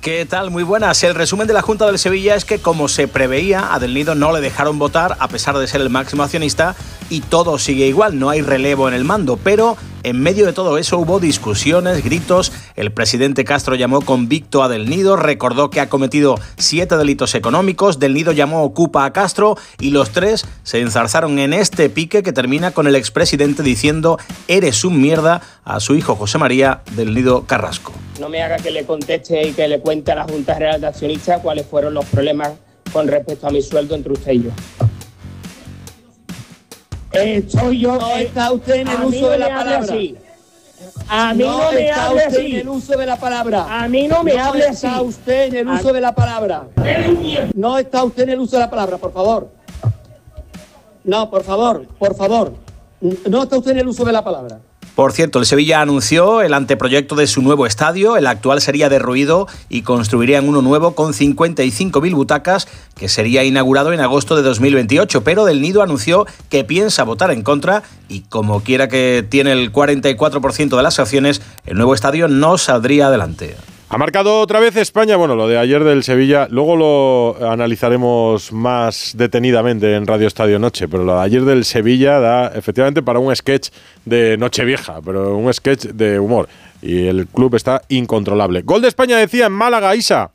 ¿Qué 0.00 0.24
tal? 0.24 0.50
Muy 0.50 0.62
buenas. 0.62 1.02
El 1.04 1.14
resumen 1.14 1.46
de 1.46 1.52
la 1.52 1.60
Junta 1.60 1.86
del 1.86 1.98
Sevilla 1.98 2.34
es 2.34 2.46
que, 2.46 2.58
como 2.58 2.88
se 2.88 3.06
preveía, 3.06 3.74
a 3.74 3.78
Del 3.78 3.92
Nido 3.92 4.14
no 4.14 4.32
le 4.32 4.40
dejaron 4.40 4.78
votar 4.78 5.16
a 5.20 5.28
pesar 5.28 5.58
de 5.58 5.66
ser 5.66 5.82
el 5.82 5.90
máximo 5.90 6.22
accionista 6.22 6.74
y 7.10 7.20
todo 7.20 7.58
sigue 7.58 7.86
igual, 7.86 8.18
no 8.18 8.30
hay 8.30 8.40
relevo 8.40 8.88
en 8.88 8.94
el 8.94 9.04
mando. 9.04 9.36
Pero 9.36 9.76
en 10.02 10.20
medio 10.20 10.46
de 10.46 10.52
todo 10.52 10.78
eso 10.78 10.98
hubo 10.98 11.20
discusiones, 11.20 12.02
gritos. 12.04 12.52
El 12.76 12.92
presidente 12.92 13.44
Castro 13.44 13.74
llamó 13.74 14.00
convicto 14.00 14.62
a 14.62 14.68
Del 14.68 14.88
Nido, 14.88 15.16
recordó 15.16 15.70
que 15.70 15.80
ha 15.80 15.88
cometido 15.88 16.36
siete 16.56 16.96
delitos 16.96 17.34
económicos. 17.34 17.98
Del 17.98 18.14
Nido 18.14 18.32
llamó 18.32 18.62
ocupa 18.62 19.04
a 19.04 19.12
Castro 19.12 19.56
y 19.78 19.90
los 19.90 20.10
tres 20.10 20.46
se 20.62 20.80
enzarzaron 20.80 21.38
en 21.38 21.52
este 21.52 21.90
pique 21.90 22.22
que 22.22 22.32
termina 22.32 22.70
con 22.70 22.86
el 22.86 22.96
expresidente 22.96 23.62
diciendo 23.62 24.18
eres 24.48 24.84
un 24.84 25.00
mierda 25.00 25.42
a 25.64 25.80
su 25.80 25.94
hijo 25.94 26.16
José 26.16 26.38
María 26.38 26.82
Del 26.96 27.14
Nido 27.14 27.44
Carrasco. 27.46 27.92
No 28.18 28.28
me 28.28 28.42
haga 28.42 28.56
que 28.56 28.70
le 28.70 28.84
conteste 28.84 29.48
y 29.48 29.52
que 29.52 29.68
le 29.68 29.80
cuente 29.80 30.12
a 30.12 30.14
la 30.14 30.24
Junta 30.24 30.58
Real 30.58 30.80
de 30.80 30.86
Accionistas 30.86 31.40
cuáles 31.40 31.66
fueron 31.66 31.94
los 31.94 32.04
problemas 32.06 32.52
con 32.92 33.06
respecto 33.06 33.46
a 33.46 33.50
mi 33.50 33.62
sueldo 33.62 33.94
entre 33.94 34.12
usted 34.12 34.32
y 34.32 34.42
yo. 34.44 34.50
Estoy 37.12 37.80
yo. 37.80 37.98
No 37.98 38.16
está 38.16 38.52
usted 38.52 38.74
en 38.74 38.88
el 38.88 39.04
uso 39.04 39.30
de 39.30 39.38
la 39.38 39.48
palabra. 39.48 39.94
A 41.08 41.34
mí 41.34 41.44
no, 41.44 41.72
me 41.72 41.90
hable 41.90 42.24
así. 42.24 42.46
en 42.46 42.56
el 42.56 42.68
uso 42.68 42.96
de 42.96 43.06
la 43.06 43.16
palabra. 43.16 43.82
A 43.82 43.88
mí 43.88 44.08
no 44.08 44.22
me 44.22 44.38
hable 44.38 44.64
así. 44.66 44.86
No 44.86 44.92
está 44.92 45.02
usted 45.02 45.42
en 45.48 45.56
el 45.56 45.68
uso 45.68 45.92
de 45.92 46.00
la 46.00 46.14
palabra. 46.14 46.68
No 47.54 47.78
está 47.78 48.04
usted 48.04 48.22
en 48.24 48.30
el 48.30 48.40
uso 48.40 48.56
de 48.56 48.60
la 48.60 48.70
palabra, 48.70 48.98
por 48.98 49.12
favor. 49.12 49.48
No, 51.04 51.30
por 51.30 51.42
favor, 51.42 51.86
por 51.98 52.14
favor. 52.14 52.52
No 53.00 53.42
está 53.42 53.58
usted 53.58 53.72
en 53.72 53.78
el 53.78 53.88
uso 53.88 54.04
de 54.04 54.12
la 54.12 54.22
palabra. 54.22 54.60
Por 55.00 55.12
cierto, 55.12 55.38
el 55.38 55.46
Sevilla 55.46 55.80
anunció 55.80 56.42
el 56.42 56.52
anteproyecto 56.52 57.14
de 57.14 57.26
su 57.26 57.40
nuevo 57.40 57.64
estadio. 57.64 58.18
El 58.18 58.26
actual 58.26 58.60
sería 58.60 58.90
derruido 58.90 59.48
y 59.70 59.80
construirían 59.80 60.46
uno 60.46 60.60
nuevo 60.60 60.94
con 60.94 61.14
55.000 61.14 62.14
butacas 62.14 62.68
que 62.98 63.08
sería 63.08 63.42
inaugurado 63.42 63.94
en 63.94 64.00
agosto 64.00 64.36
de 64.36 64.42
2028. 64.42 65.24
Pero 65.24 65.46
Del 65.46 65.62
Nido 65.62 65.80
anunció 65.80 66.26
que 66.50 66.64
piensa 66.64 67.04
votar 67.04 67.30
en 67.30 67.40
contra 67.40 67.82
y 68.10 68.24
como 68.28 68.62
quiera 68.62 68.88
que 68.88 69.24
tiene 69.26 69.52
el 69.52 69.72
44% 69.72 70.76
de 70.76 70.82
las 70.82 70.98
acciones, 70.98 71.40
el 71.64 71.78
nuevo 71.78 71.94
estadio 71.94 72.28
no 72.28 72.58
saldría 72.58 73.06
adelante. 73.06 73.56
Ha 73.92 73.98
marcado 73.98 74.38
otra 74.38 74.60
vez 74.60 74.76
España, 74.76 75.16
bueno, 75.16 75.34
lo 75.34 75.48
de 75.48 75.58
ayer 75.58 75.82
del 75.82 76.04
Sevilla, 76.04 76.46
luego 76.48 76.76
lo 76.76 77.50
analizaremos 77.50 78.52
más 78.52 79.14
detenidamente 79.16 79.96
en 79.96 80.06
Radio 80.06 80.28
Estadio 80.28 80.60
Noche, 80.60 80.86
pero 80.86 81.02
lo 81.02 81.16
de 81.16 81.22
ayer 81.22 81.42
del 81.42 81.64
Sevilla 81.64 82.20
da 82.20 82.52
efectivamente 82.54 83.02
para 83.02 83.18
un 83.18 83.34
sketch 83.34 83.70
de 84.04 84.36
Nochevieja, 84.36 85.00
pero 85.04 85.36
un 85.36 85.52
sketch 85.52 85.86
de 85.86 86.20
humor. 86.20 86.48
Y 86.80 87.08
el 87.08 87.26
club 87.26 87.56
está 87.56 87.82
incontrolable. 87.88 88.62
Gol 88.62 88.80
de 88.80 88.86
España 88.86 89.16
decía 89.16 89.46
en 89.46 89.52
Málaga, 89.52 89.96
Isa. 89.96 90.30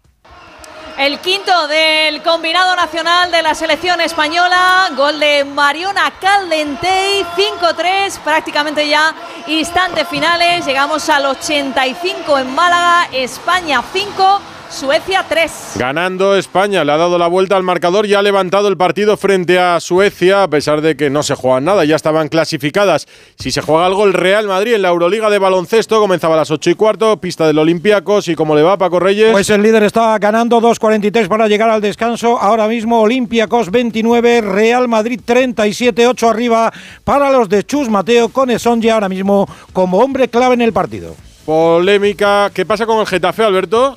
El 0.98 1.20
quinto 1.20 1.68
del 1.68 2.24
combinado 2.24 2.74
nacional 2.74 3.30
de 3.30 3.42
la 3.42 3.54
selección 3.54 4.00
española, 4.00 4.88
gol 4.96 5.20
de 5.20 5.44
Mariona 5.44 6.10
Caldentey, 6.22 7.26
5-3, 7.36 8.18
prácticamente 8.20 8.88
ya 8.88 9.14
instantes 9.48 10.08
finales, 10.08 10.66
llegamos 10.66 11.10
al 11.10 11.26
85 11.26 12.40
en 12.40 12.56
Málaga, 12.56 13.10
España 13.12 13.84
5. 13.92 14.55
Suecia 14.76 15.26
3. 15.30 15.76
Ganando 15.78 16.36
España, 16.36 16.84
le 16.84 16.92
ha 16.92 16.98
dado 16.98 17.18
la 17.18 17.28
vuelta 17.28 17.56
al 17.56 17.64
marcador 17.64 18.06
y 18.08 18.14
ha 18.14 18.22
levantado 18.22 18.68
el 18.68 18.76
partido 18.76 19.16
frente 19.16 19.58
a 19.58 19.80
Suecia, 19.80 20.44
a 20.44 20.50
pesar 20.50 20.82
de 20.82 20.98
que 20.98 21.10
no 21.10 21.24
se 21.24 21.34
juega 21.34 21.62
nada, 21.62 21.86
ya 21.86 21.96
estaban 21.96 22.28
clasificadas. 22.28 23.08
Si 23.40 23.52
se 23.52 23.62
juega 23.62 23.86
algo, 23.86 24.04
el 24.04 24.12
Real 24.12 24.48
Madrid 24.48 24.74
en 24.74 24.82
la 24.82 24.90
Euroliga 24.90 25.30
de 25.30 25.40
baloncesto 25.40 26.02
comenzaba 26.02 26.34
a 26.34 26.40
las 26.40 26.52
8 26.52 26.72
y 26.72 26.76
cuarto, 26.76 27.16
pista 27.22 27.48
del 27.48 27.58
Olympiacos. 27.58 28.28
¿Y 28.28 28.36
cómo 28.36 28.54
le 28.54 28.64
va, 28.64 28.78
Paco 28.78 29.00
Reyes? 29.00 29.32
Pues 29.32 29.50
el 29.50 29.64
líder 29.64 29.84
está 29.84 30.20
ganando 30.20 30.60
2.43 30.60 31.30
para 31.30 31.48
llegar 31.48 31.70
al 31.70 31.80
descanso. 31.80 32.38
Ahora 32.38 32.68
mismo 32.68 33.00
Olympiacos 33.00 33.72
29, 33.72 34.42
Real 34.42 34.90
Madrid 34.90 35.22
37, 35.24 36.06
8 36.06 36.30
arriba 36.30 36.74
para 37.06 37.32
los 37.32 37.48
de 37.48 37.64
Chus 37.64 37.88
Mateo 37.88 38.28
con 38.28 38.50
ya 38.50 38.94
ahora 38.94 39.08
mismo 39.08 39.48
como 39.72 40.00
hombre 40.00 40.28
clave 40.28 40.56
en 40.56 40.62
el 40.62 40.74
partido. 40.74 41.16
Polémica. 41.46 42.52
¿Qué 42.54 42.66
pasa 42.66 42.86
con 42.86 43.00
el 43.00 43.06
Getafe, 43.06 43.42
Alberto? 43.42 43.96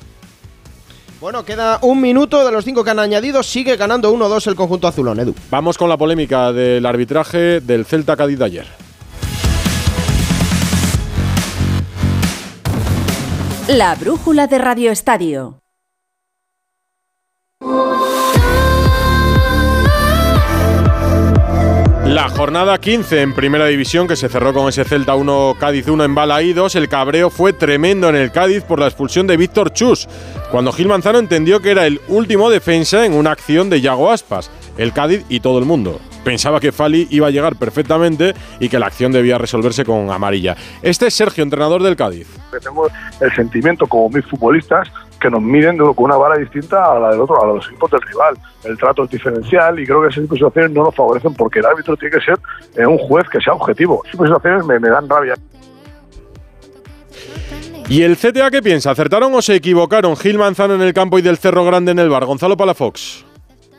Bueno, 1.19 1.43
queda 1.43 1.79
un 1.81 1.99
minuto 1.99 2.45
de 2.45 2.51
los 2.51 2.63
cinco 2.63 2.83
que 2.83 2.91
han 2.91 2.99
añadido. 2.99 3.43
Sigue 3.43 3.75
ganando 3.75 4.13
1-2 4.13 4.47
el 4.47 4.55
conjunto 4.55 4.87
azulón, 4.87 5.19
Edu. 5.19 5.35
Vamos 5.51 5.77
con 5.77 5.89
la 5.89 5.97
polémica 5.97 6.53
del 6.53 6.85
arbitraje 6.85 7.59
del 7.59 7.85
Celta 7.85 8.15
Cádiz 8.15 8.39
de 8.39 8.45
ayer. 8.45 8.67
La 13.67 13.95
brújula 13.95 14.47
de 14.47 14.57
Radio 14.57 14.91
Estadio. 14.91 15.58
La 22.19 22.27
jornada 22.27 22.77
15 22.77 23.21
en 23.21 23.33
Primera 23.33 23.65
División 23.67 24.05
que 24.05 24.17
se 24.17 24.27
cerró 24.27 24.53
con 24.53 24.67
ese 24.67 24.83
Celta 24.83 25.15
1 25.15 25.55
Cádiz 25.57 25.87
1 25.87 26.03
en 26.03 26.15
Balaídos, 26.15 26.75
el 26.75 26.89
cabreo 26.89 27.29
fue 27.29 27.53
tremendo 27.53 28.09
en 28.09 28.17
el 28.17 28.33
Cádiz 28.33 28.65
por 28.65 28.77
la 28.77 28.87
expulsión 28.87 29.25
de 29.25 29.37
Víctor 29.37 29.71
Chus, 29.71 30.05
cuando 30.51 30.73
Gil 30.73 30.89
Manzano 30.89 31.17
entendió 31.17 31.61
que 31.61 31.71
era 31.71 31.87
el 31.87 32.01
último 32.09 32.49
defensa 32.49 33.05
en 33.05 33.13
una 33.13 33.31
acción 33.31 33.69
de 33.69 33.79
Yago 33.79 34.11
Aspas, 34.11 34.51
el 34.77 34.91
Cádiz 34.91 35.23
y 35.29 35.39
todo 35.39 35.59
el 35.59 35.65
mundo. 35.65 36.01
Pensaba 36.25 36.59
que 36.59 36.73
Fali 36.73 37.07
iba 37.09 37.27
a 37.27 37.31
llegar 37.31 37.55
perfectamente 37.55 38.33
y 38.59 38.67
que 38.67 38.79
la 38.79 38.87
acción 38.87 39.13
debía 39.13 39.37
resolverse 39.37 39.85
con 39.85 40.11
amarilla. 40.11 40.57
Este 40.81 41.07
es 41.07 41.13
Sergio, 41.13 41.41
entrenador 41.41 41.81
del 41.81 41.95
Cádiz. 41.95 42.27
Tenemos 42.51 42.91
el 43.21 43.33
sentimiento 43.33 43.87
como 43.87 44.09
mis 44.09 44.25
futbolistas 44.25 44.89
que 45.19 45.29
nos 45.29 45.41
miden 45.41 45.77
con 45.77 45.93
una 45.97 46.17
vara 46.17 46.37
distinta 46.37 46.95
a 46.95 46.99
la 46.99 47.11
del 47.11 47.21
otro, 47.21 47.43
a 47.43 47.47
los 47.47 47.67
equipos 47.67 47.91
del 47.91 48.01
rival. 48.01 48.37
El 48.63 48.77
trato 48.77 49.03
es 49.03 49.09
diferencial 49.09 49.79
y 49.79 49.85
creo 49.85 50.01
que 50.01 50.07
esas 50.07 50.23
situaciones 50.23 50.71
no 50.71 50.83
nos 50.83 50.95
favorecen 50.95 51.33
porque 51.33 51.59
el 51.59 51.65
árbitro 51.65 51.95
tiene 51.97 52.17
que 52.17 52.25
ser 52.25 52.39
eh, 52.75 52.85
un 52.85 52.97
juez 52.97 53.27
que 53.29 53.39
sea 53.41 53.53
objetivo. 53.53 54.01
Esas 54.05 54.25
situaciones 54.25 54.65
me, 54.65 54.79
me 54.79 54.89
dan 54.89 55.07
rabia. 55.09 55.35
¿Y 57.89 58.03
el 58.03 58.17
CTA 58.17 58.51
qué 58.51 58.61
piensa? 58.61 58.91
¿Acertaron 58.91 59.33
o 59.33 59.41
se 59.41 59.55
equivocaron 59.55 60.15
Gil 60.15 60.37
Manzano 60.37 60.75
en 60.75 60.81
el 60.81 60.93
campo 60.93 61.17
y 61.17 61.23
del 61.23 61.37
Cerro 61.37 61.65
Grande 61.65 61.91
en 61.91 61.99
el 61.99 62.09
bar? 62.09 62.25
Gonzalo 62.25 62.55
Palafox. 62.55 63.25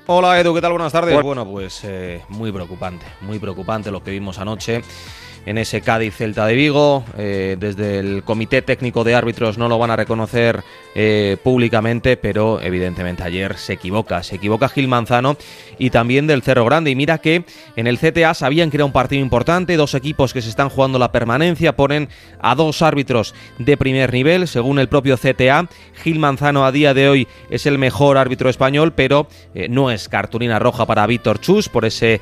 Hola 0.06 0.40
Edu, 0.40 0.52
¿qué 0.52 0.60
tal? 0.60 0.72
Buenas 0.72 0.92
tardes. 0.92 1.22
Bueno, 1.22 1.46
pues 1.46 1.82
eh, 1.84 2.20
muy 2.28 2.50
preocupante, 2.50 3.06
muy 3.20 3.38
preocupante 3.38 3.92
lo 3.92 4.02
que 4.02 4.10
vimos 4.10 4.40
anoche 4.40 4.82
en 5.46 5.58
ese 5.58 5.80
Cádiz 5.80 6.14
Celta 6.14 6.46
de 6.46 6.54
Vigo. 6.54 7.04
Eh, 7.18 7.56
desde 7.58 7.98
el 7.98 8.22
Comité 8.22 8.62
Técnico 8.62 9.04
de 9.04 9.14
Árbitros 9.14 9.58
no 9.58 9.68
lo 9.68 9.78
van 9.78 9.90
a 9.90 9.96
reconocer 9.96 10.62
eh, 10.94 11.36
públicamente, 11.42 12.16
pero 12.16 12.60
evidentemente 12.60 13.22
ayer 13.22 13.56
se 13.56 13.74
equivoca. 13.74 14.22
Se 14.22 14.36
equivoca 14.36 14.68
Gil 14.68 14.88
Manzano 14.88 15.36
y 15.78 15.90
también 15.90 16.26
del 16.26 16.42
Cerro 16.42 16.64
Grande. 16.64 16.90
Y 16.90 16.94
mira 16.94 17.18
que 17.18 17.44
en 17.76 17.86
el 17.86 17.98
CTA 17.98 18.34
sabían 18.34 18.70
que 18.70 18.76
era 18.76 18.84
un 18.84 18.92
partido 18.92 19.22
importante, 19.22 19.76
dos 19.76 19.94
equipos 19.94 20.32
que 20.32 20.42
se 20.42 20.48
están 20.48 20.68
jugando 20.68 20.98
la 20.98 21.12
permanencia, 21.12 21.76
ponen 21.76 22.08
a 22.40 22.54
dos 22.54 22.82
árbitros 22.82 23.34
de 23.58 23.76
primer 23.76 24.12
nivel, 24.12 24.48
según 24.48 24.78
el 24.78 24.88
propio 24.88 25.16
CTA. 25.16 25.68
Gil 26.02 26.18
Manzano 26.18 26.64
a 26.64 26.72
día 26.72 26.94
de 26.94 27.08
hoy 27.08 27.28
es 27.50 27.66
el 27.66 27.78
mejor 27.78 28.18
árbitro 28.18 28.50
español, 28.50 28.92
pero 28.94 29.28
eh, 29.54 29.68
no 29.68 29.90
es 29.90 30.08
cartulina 30.08 30.58
roja 30.58 30.86
para 30.86 31.06
Víctor 31.06 31.40
Chus 31.40 31.68
por 31.68 31.84
ese 31.84 32.20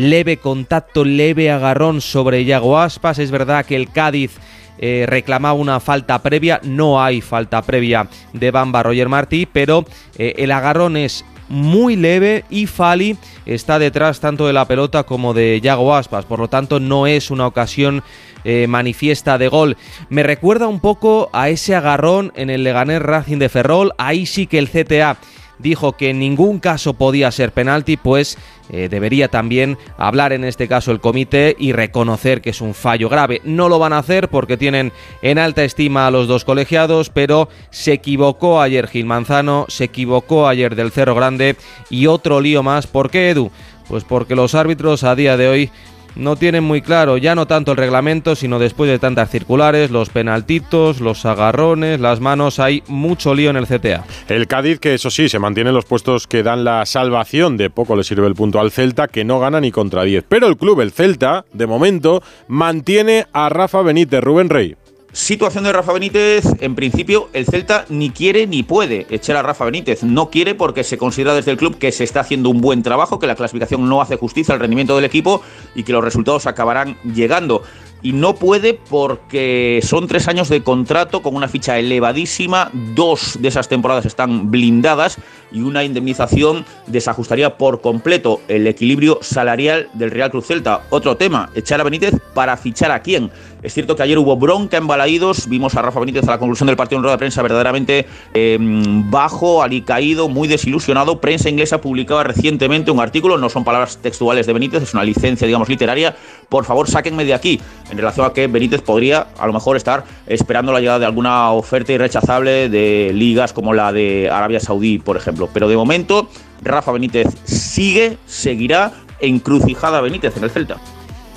leve 0.00 0.38
contacto, 0.38 1.04
leve 1.04 1.50
agarrón 1.50 2.00
sobre 2.00 2.44
Yago 2.44 2.78
Aspas. 2.78 3.18
Es 3.18 3.30
verdad 3.30 3.66
que 3.66 3.76
el 3.76 3.90
Cádiz 3.90 4.32
eh, 4.78 5.04
reclamaba 5.06 5.54
una 5.54 5.78
falta 5.80 6.22
previa, 6.22 6.60
no 6.62 7.02
hay 7.02 7.20
falta 7.20 7.60
previa 7.62 8.08
de 8.32 8.50
Bamba 8.50 8.82
Roger 8.82 9.08
Martí, 9.08 9.46
pero 9.46 9.84
eh, 10.16 10.34
el 10.38 10.52
agarrón 10.52 10.96
es 10.96 11.24
muy 11.50 11.96
leve 11.96 12.44
y 12.48 12.66
Fali 12.66 13.18
está 13.44 13.78
detrás 13.78 14.20
tanto 14.20 14.46
de 14.46 14.52
la 14.52 14.66
pelota 14.66 15.02
como 15.02 15.34
de 15.34 15.60
Yago 15.60 15.94
Aspas, 15.94 16.24
por 16.24 16.38
lo 16.38 16.48
tanto 16.48 16.80
no 16.80 17.06
es 17.06 17.30
una 17.30 17.46
ocasión 17.46 18.02
eh, 18.44 18.66
manifiesta 18.68 19.36
de 19.36 19.48
gol. 19.48 19.76
Me 20.08 20.22
recuerda 20.22 20.68
un 20.68 20.80
poco 20.80 21.28
a 21.32 21.50
ese 21.50 21.74
agarrón 21.74 22.32
en 22.36 22.48
el 22.48 22.64
Leganés 22.64 23.02
Racing 23.02 23.38
de 23.38 23.48
Ferrol, 23.50 23.92
ahí 23.98 24.24
sí 24.24 24.46
que 24.46 24.58
el 24.58 24.70
CTA 24.70 25.18
dijo 25.60 25.92
que 25.92 26.10
en 26.10 26.18
ningún 26.18 26.58
caso 26.58 26.94
podía 26.94 27.30
ser 27.30 27.52
penalti, 27.52 27.96
pues 27.96 28.38
eh, 28.70 28.88
debería 28.88 29.28
también 29.28 29.78
hablar 29.98 30.32
en 30.32 30.44
este 30.44 30.68
caso 30.68 30.92
el 30.92 31.00
comité 31.00 31.56
y 31.58 31.72
reconocer 31.72 32.40
que 32.40 32.50
es 32.50 32.60
un 32.60 32.74
fallo 32.74 33.08
grave. 33.08 33.40
No 33.44 33.68
lo 33.68 33.78
van 33.78 33.92
a 33.92 33.98
hacer 33.98 34.28
porque 34.28 34.56
tienen 34.56 34.92
en 35.22 35.38
alta 35.38 35.64
estima 35.64 36.06
a 36.06 36.10
los 36.10 36.28
dos 36.28 36.44
colegiados, 36.44 37.10
pero 37.10 37.48
se 37.70 37.92
equivocó 37.92 38.60
ayer 38.60 38.86
Gil 38.86 39.06
Manzano, 39.06 39.66
se 39.68 39.84
equivocó 39.84 40.46
ayer 40.46 40.76
del 40.76 40.92
Cerro 40.92 41.14
Grande 41.14 41.56
y 41.88 42.06
otro 42.06 42.40
lío 42.40 42.62
más. 42.62 42.86
¿Por 42.86 43.10
qué, 43.10 43.30
Edu? 43.30 43.50
Pues 43.88 44.04
porque 44.04 44.36
los 44.36 44.54
árbitros 44.54 45.02
a 45.02 45.16
día 45.16 45.36
de 45.36 45.48
hoy 45.48 45.70
no 46.16 46.36
tienen 46.36 46.64
muy 46.64 46.82
claro 46.82 47.16
ya 47.16 47.34
no 47.34 47.46
tanto 47.46 47.72
el 47.72 47.76
reglamento, 47.76 48.34
sino 48.34 48.58
después 48.58 48.90
de 48.90 48.98
tantas 48.98 49.30
circulares, 49.30 49.90
los 49.90 50.08
penaltitos, 50.08 51.00
los 51.00 51.24
agarrones, 51.24 52.00
las 52.00 52.20
manos, 52.20 52.58
hay 52.58 52.82
mucho 52.88 53.34
lío 53.34 53.50
en 53.50 53.56
el 53.56 53.66
CTA. 53.66 54.04
El 54.28 54.46
Cádiz, 54.46 54.78
que 54.78 54.94
eso 54.94 55.10
sí, 55.10 55.28
se 55.28 55.38
mantiene 55.38 55.70
en 55.70 55.76
los 55.76 55.84
puestos 55.84 56.26
que 56.26 56.42
dan 56.42 56.64
la 56.64 56.86
salvación, 56.86 57.56
de 57.56 57.70
poco 57.70 57.96
le 57.96 58.04
sirve 58.04 58.26
el 58.26 58.34
punto 58.34 58.60
al 58.60 58.70
Celta, 58.70 59.08
que 59.08 59.24
no 59.24 59.40
gana 59.40 59.60
ni 59.60 59.70
contra 59.70 60.02
10. 60.04 60.24
Pero 60.28 60.46
el 60.46 60.56
club, 60.56 60.80
el 60.80 60.92
Celta, 60.92 61.44
de 61.52 61.66
momento, 61.66 62.22
mantiene 62.48 63.26
a 63.32 63.48
Rafa 63.48 63.82
Benítez, 63.82 64.20
Rubén 64.22 64.50
Rey. 64.50 64.76
Situación 65.12 65.64
de 65.64 65.72
Rafa 65.72 65.92
Benítez, 65.92 66.44
en 66.60 66.76
principio 66.76 67.30
el 67.32 67.44
Celta 67.44 67.84
ni 67.88 68.10
quiere 68.10 68.46
ni 68.46 68.62
puede 68.62 69.08
echar 69.10 69.34
a 69.34 69.42
Rafa 69.42 69.64
Benítez. 69.64 70.04
No 70.04 70.30
quiere 70.30 70.54
porque 70.54 70.84
se 70.84 70.98
considera 70.98 71.34
desde 71.34 71.50
el 71.50 71.56
club 71.56 71.78
que 71.78 71.90
se 71.90 72.04
está 72.04 72.20
haciendo 72.20 72.48
un 72.48 72.60
buen 72.60 72.84
trabajo, 72.84 73.18
que 73.18 73.26
la 73.26 73.34
clasificación 73.34 73.88
no 73.88 74.00
hace 74.00 74.16
justicia 74.16 74.54
al 74.54 74.60
rendimiento 74.60 74.94
del 74.94 75.04
equipo 75.04 75.42
y 75.74 75.82
que 75.82 75.92
los 75.92 76.04
resultados 76.04 76.46
acabarán 76.46 76.96
llegando 77.02 77.64
y 78.02 78.12
no 78.12 78.34
puede 78.34 78.74
porque 78.74 79.80
son 79.82 80.06
tres 80.06 80.28
años 80.28 80.48
de 80.48 80.62
contrato 80.62 81.22
con 81.22 81.36
una 81.36 81.48
ficha 81.48 81.78
elevadísima, 81.78 82.70
dos 82.94 83.38
de 83.40 83.48
esas 83.48 83.68
temporadas 83.68 84.06
están 84.06 84.50
blindadas 84.50 85.18
y 85.52 85.62
una 85.62 85.84
indemnización 85.84 86.64
desajustaría 86.86 87.56
por 87.56 87.80
completo 87.80 88.40
el 88.48 88.66
equilibrio 88.66 89.18
salarial 89.22 89.88
del 89.94 90.10
Real 90.10 90.30
Cruz 90.30 90.46
Celta. 90.46 90.82
Otro 90.90 91.16
tema, 91.16 91.50
echar 91.54 91.80
a 91.80 91.84
Benítez 91.84 92.14
para 92.34 92.56
fichar 92.56 92.90
a 92.92 93.02
quién. 93.02 93.30
Es 93.62 93.74
cierto 93.74 93.94
que 93.94 94.02
ayer 94.02 94.18
hubo 94.18 94.36
bronca 94.36 94.78
en 94.78 94.86
Balaídos, 94.86 95.46
vimos 95.48 95.74
a 95.74 95.82
Rafa 95.82 96.00
Benítez 96.00 96.26
a 96.26 96.32
la 96.32 96.38
conclusión 96.38 96.66
del 96.66 96.76
partido 96.76 96.98
en 96.98 97.02
rueda 97.02 97.16
de 97.16 97.18
prensa 97.18 97.42
verdaderamente 97.42 98.06
em, 98.32 99.10
bajo, 99.10 99.62
alicaído, 99.62 100.28
muy 100.28 100.48
desilusionado. 100.48 101.20
Prensa 101.20 101.50
inglesa 101.50 101.80
publicaba 101.80 102.24
recientemente 102.24 102.90
un 102.90 103.00
artículo, 103.00 103.36
no 103.36 103.50
son 103.50 103.64
palabras 103.64 103.98
textuales 103.98 104.46
de 104.46 104.54
Benítez, 104.54 104.82
es 104.84 104.94
una 104.94 105.04
licencia, 105.04 105.46
digamos, 105.46 105.68
literaria. 105.68 106.16
Por 106.48 106.64
favor, 106.64 106.88
sáquenme 106.88 107.24
de 107.24 107.34
aquí, 107.34 107.60
en 107.90 107.96
relación 107.98 108.26
a 108.26 108.32
que 108.32 108.46
Benítez 108.46 108.82
podría 108.82 109.26
a 109.38 109.46
lo 109.46 109.52
mejor 109.52 109.76
estar 109.76 110.04
esperando 110.26 110.72
la 110.72 110.80
llegada 110.80 111.00
de 111.00 111.06
alguna 111.06 111.50
oferta 111.52 111.92
irrechazable 111.92 112.68
de 112.68 113.12
ligas 113.14 113.52
como 113.52 113.72
la 113.72 113.92
de 113.92 114.28
Arabia 114.30 114.60
Saudí, 114.60 114.98
por 114.98 115.16
ejemplo. 115.16 115.48
Pero 115.52 115.68
de 115.68 115.76
momento, 115.76 116.28
Rafa 116.62 116.92
Benítez 116.92 117.28
sigue, 117.44 118.18
seguirá 118.26 118.92
encrucijada 119.20 120.00
Benítez 120.00 120.36
en 120.36 120.44
el 120.44 120.50
Celta. 120.50 120.76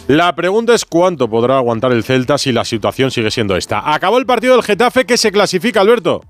La 0.08 0.36
pregunta 0.36 0.74
es 0.74 0.84
cuánto 0.84 1.30
podrá 1.30 1.58
aguantar 1.58 1.94
el 1.94 2.04
Celta 2.04 2.38
si 2.38 2.52
la 2.52 2.66
situación 2.66 3.10
sigue 3.10 3.32
siendo 3.32 3.56
esta. 3.56 3.94
Acabó 3.94 4.18
el 4.18 4.26
partido 4.26 4.54
del 4.54 4.64
Getafe 4.64 5.06
que 5.06 5.18
se 5.18 5.32
clasifica, 5.32 5.80
Alberto. 5.80 6.22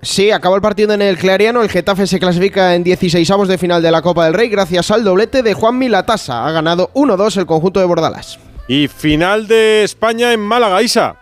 Sí, 0.00 0.30
acabó 0.30 0.54
el 0.54 0.62
partido 0.62 0.92
en 0.92 1.02
el 1.02 1.16
Clariano. 1.16 1.62
El 1.62 1.70
Getafe 1.70 2.06
se 2.06 2.20
clasifica 2.20 2.74
en 2.74 2.84
16 2.84 3.28
avos 3.30 3.48
de 3.48 3.58
final 3.58 3.82
de 3.82 3.90
la 3.90 4.02
Copa 4.02 4.26
del 4.26 4.34
Rey 4.34 4.48
gracias 4.48 4.90
al 4.90 5.02
doblete 5.02 5.42
de 5.42 5.54
Juan 5.54 5.78
Milatasa. 5.78 6.46
Ha 6.46 6.52
ganado 6.52 6.90
1-2 6.94 7.38
el 7.38 7.46
conjunto 7.46 7.80
de 7.80 7.86
Bordalas. 7.86 8.38
Y 8.66 8.88
final 8.88 9.46
de 9.46 9.84
España 9.84 10.32
en 10.32 10.40
Málaga, 10.40 10.82
Isa. 10.82 11.16